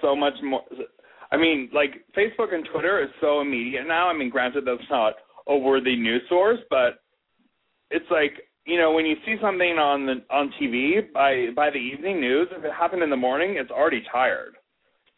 [0.00, 0.64] so much more.
[1.30, 4.08] I mean, like Facebook and Twitter is so immediate now.
[4.08, 5.14] I mean, granted that's not
[5.46, 7.00] a worthy news source, but
[7.90, 8.32] it's like
[8.66, 12.48] you know when you see something on the on TV by by the evening news,
[12.50, 14.54] if it happened in the morning, it's already tired.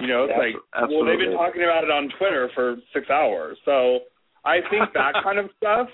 [0.01, 3.09] You know, it's Abso- like well they've been talking about it on Twitter for six
[3.11, 4.01] hours, so
[4.45, 5.89] I think that kind of stuff.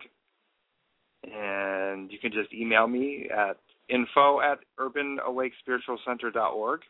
[1.25, 3.57] And you can just email me at
[3.89, 6.81] info at urbanawakespiritualcenter.org.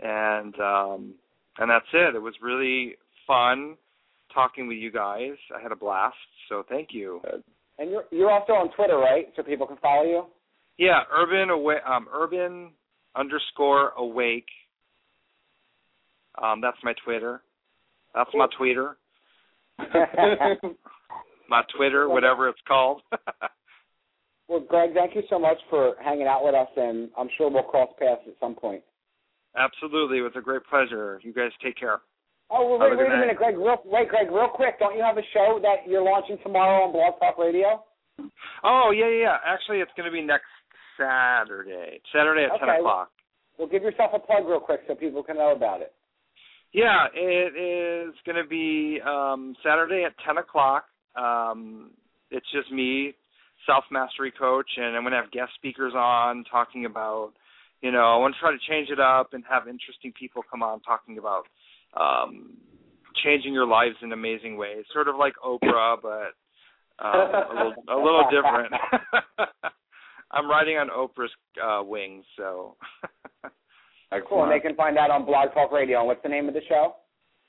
[0.00, 1.14] And um,
[1.58, 2.14] and that's it.
[2.14, 3.76] It was really fun
[4.32, 5.32] talking with you guys.
[5.56, 6.16] I had a blast.
[6.48, 7.20] So thank you.
[7.78, 9.26] And you're you're also on Twitter, right?
[9.36, 10.24] So people can follow you.
[10.78, 12.70] Yeah, urban um, urban
[13.14, 14.48] underscore awake.
[16.42, 17.42] Um, that's my Twitter.
[18.14, 18.96] That's my Twitter.
[21.48, 23.02] my Twitter, whatever it's called.
[24.48, 27.62] well, Greg, thank you so much for hanging out with us, and I'm sure we'll
[27.62, 28.82] cross paths at some point.
[29.56, 31.20] Absolutely, it was a great pleasure.
[31.22, 32.00] You guys take care.
[32.50, 33.56] Oh, well, wait, wait a minute, Greg.
[33.56, 34.78] Real, wait, Greg, real quick.
[34.78, 37.82] Don't you have a show that you're launching tomorrow on Blog Talk Radio?
[38.62, 39.36] Oh yeah, yeah.
[39.44, 40.44] Actually, it's going to be next
[40.98, 42.00] Saturday.
[42.14, 42.60] Saturday at okay.
[42.60, 43.10] ten o'clock.
[43.58, 45.94] Well, give yourself a plug real quick so people can know about it.
[46.72, 50.84] Yeah, it is going to be um, Saturday at ten o'clock.
[51.16, 51.90] Um,
[52.30, 53.14] it's just me,
[53.66, 57.32] self mastery coach, and I'm going to have guest speakers on talking about.
[57.80, 60.62] You know, I want to try to change it up and have interesting people come
[60.62, 61.44] on talking about
[61.98, 62.56] um,
[63.24, 66.32] changing your lives in amazing ways, sort of like Oprah, but
[67.04, 68.72] um, a little a little different.
[70.30, 71.30] I'm riding on Oprah's
[71.62, 72.76] uh, wings, so.
[74.28, 74.44] cool.
[74.44, 75.98] And they can find that on Blog Talk Radio.
[75.98, 76.94] And what's the name of the show?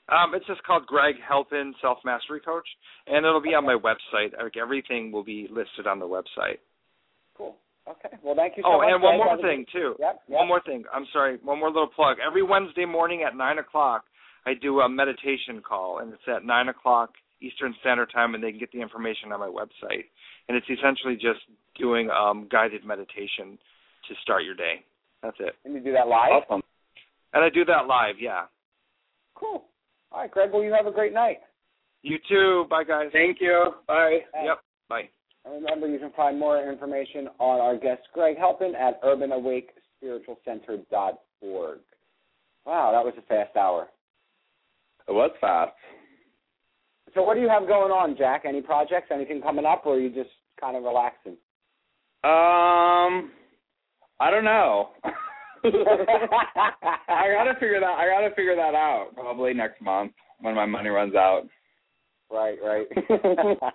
[0.10, 2.68] Um, it's just called Greg Halpen Self Mastery Coach,
[3.08, 4.38] and it'll be on my website.
[4.42, 6.60] Like everything will be listed on the website.
[7.38, 7.56] Cool.
[7.88, 8.16] Okay.
[8.24, 8.88] Well, thank you so oh, much.
[8.92, 9.96] and one more thing too.
[10.00, 10.40] Yep, yep.
[10.40, 10.84] One more thing.
[10.94, 11.38] I'm sorry.
[11.44, 12.18] One more little plug.
[12.26, 14.04] Every Wednesday morning at nine o'clock,
[14.46, 18.52] I do a meditation call, and it's at nine o'clock Eastern Standard Time, and they
[18.52, 20.06] can get the information on my website.
[20.48, 21.40] And it's essentially just
[21.80, 23.58] doing um, guided meditation
[24.08, 24.84] to start your day.
[25.22, 25.56] That's it.
[25.64, 26.44] And you do that live?
[26.50, 26.62] Awesome.
[27.34, 28.44] And I do that live, yeah.
[29.36, 29.64] Cool.
[30.14, 30.52] All right, Greg.
[30.54, 31.40] Well, you have a great night.
[32.04, 32.66] You too.
[32.70, 33.08] Bye, guys.
[33.12, 33.72] Thank you.
[33.88, 34.20] Bye.
[34.32, 34.48] Thanks.
[34.48, 34.60] Yep.
[34.90, 35.10] Bye.
[35.46, 41.80] And remember, you can find more information on our guest Greg Halpen at urbanawakespiritualcenter.org.
[42.66, 43.90] Wow, that was a fast hour.
[45.08, 45.74] It was fast.
[47.14, 48.44] So what do you have going on, Jack?
[48.46, 49.08] Any projects?
[49.12, 51.34] Anything coming up, or are you just kind of relaxing?
[52.24, 53.32] Um,
[54.20, 54.90] I don't know.
[55.66, 57.96] I gotta figure that.
[57.98, 59.10] I gotta figure that out.
[59.16, 60.12] Probably next month
[60.42, 61.44] when my money runs out.
[62.30, 62.88] Right, right.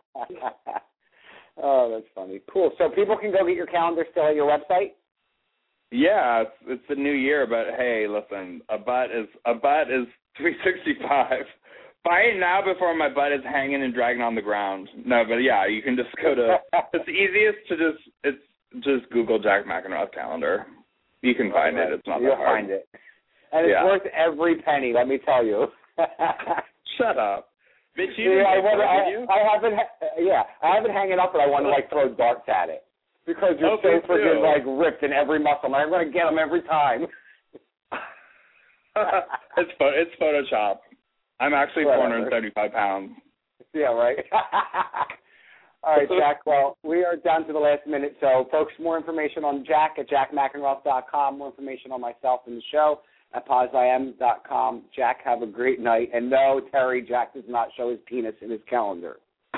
[1.63, 2.41] oh, that's funny.
[2.53, 2.73] Cool.
[2.77, 4.93] So people can go get your calendar still at your website.
[5.91, 10.07] Yeah, it's it's the new year, but hey, listen, a butt is a butt is
[10.37, 11.45] 365.
[12.05, 14.89] Buy it now before my butt is hanging and dragging on the ground.
[15.05, 16.59] No, but yeah, you can just go to.
[16.93, 20.67] it's easiest to just it's just Google Jack Mackenroth calendar.
[21.23, 21.91] You can find right.
[21.91, 21.95] it.
[21.95, 22.61] It's not You'll that hard.
[22.61, 22.89] find it,
[23.53, 23.85] and it's yeah.
[23.85, 24.93] worth every penny.
[24.95, 25.67] Let me tell you.
[26.99, 27.51] Shut up.
[27.97, 29.27] You yeah, I, want, I?
[29.27, 29.75] I haven't.
[30.25, 32.85] Yeah, I haven't hanging up, but I want to like throw darts at it
[33.27, 35.67] because you're oh, so freaking like ripped in every muscle.
[35.67, 37.07] And I'm gonna get them every time.
[39.57, 40.79] it's it's Photoshop.
[41.41, 42.31] I'm actually Whatever.
[42.31, 43.11] 475 pounds.
[43.75, 44.19] Yeah, right.
[45.85, 46.45] All right, Jack.
[46.45, 50.09] Well, we are down to the last minute, so folks, more information on Jack at
[50.09, 51.39] jackmackenroth.com.
[51.39, 53.01] More information on myself and the show
[53.35, 54.83] at poziam.com.
[54.95, 56.11] Jack, have a great night.
[56.13, 59.19] And no, Terry, Jack does not show his penis in his calendar.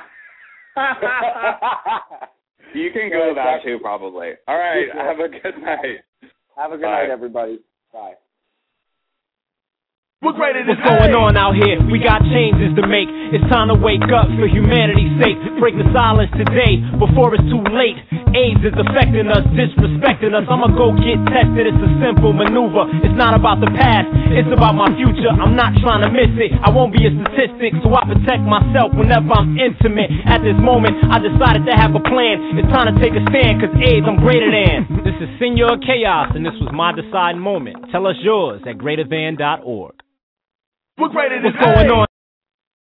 [2.75, 4.31] you can go that too, probably.
[4.47, 4.87] All right.
[4.95, 6.01] Have a good night.
[6.57, 7.03] Have a good Bye.
[7.03, 7.59] night, everybody.
[7.93, 8.15] Bye.
[10.41, 11.81] Greater What's going on out here?
[11.89, 13.09] We got changes to make.
[13.33, 15.37] It's time to wake up for humanity's sake.
[15.57, 17.97] Break the silence today before it's too late.
[18.37, 20.45] AIDS is affecting us, disrespecting us.
[20.45, 21.73] I'ma go get tested.
[21.73, 22.89] It's a simple maneuver.
[23.01, 25.33] It's not about the past, it's about my future.
[25.33, 26.53] I'm not trying to miss it.
[26.53, 30.13] I won't be a statistic, so I protect myself whenever I'm intimate.
[30.29, 32.61] At this moment, I decided to have a plan.
[32.61, 35.01] It's time to take a stand, cause AIDS I'm greater than.
[35.01, 37.89] This is Senor Chaos, and this was my deciding moment.
[37.89, 40.10] Tell us yours at greaterthan.org.
[41.01, 42.07] We're greater What's going on?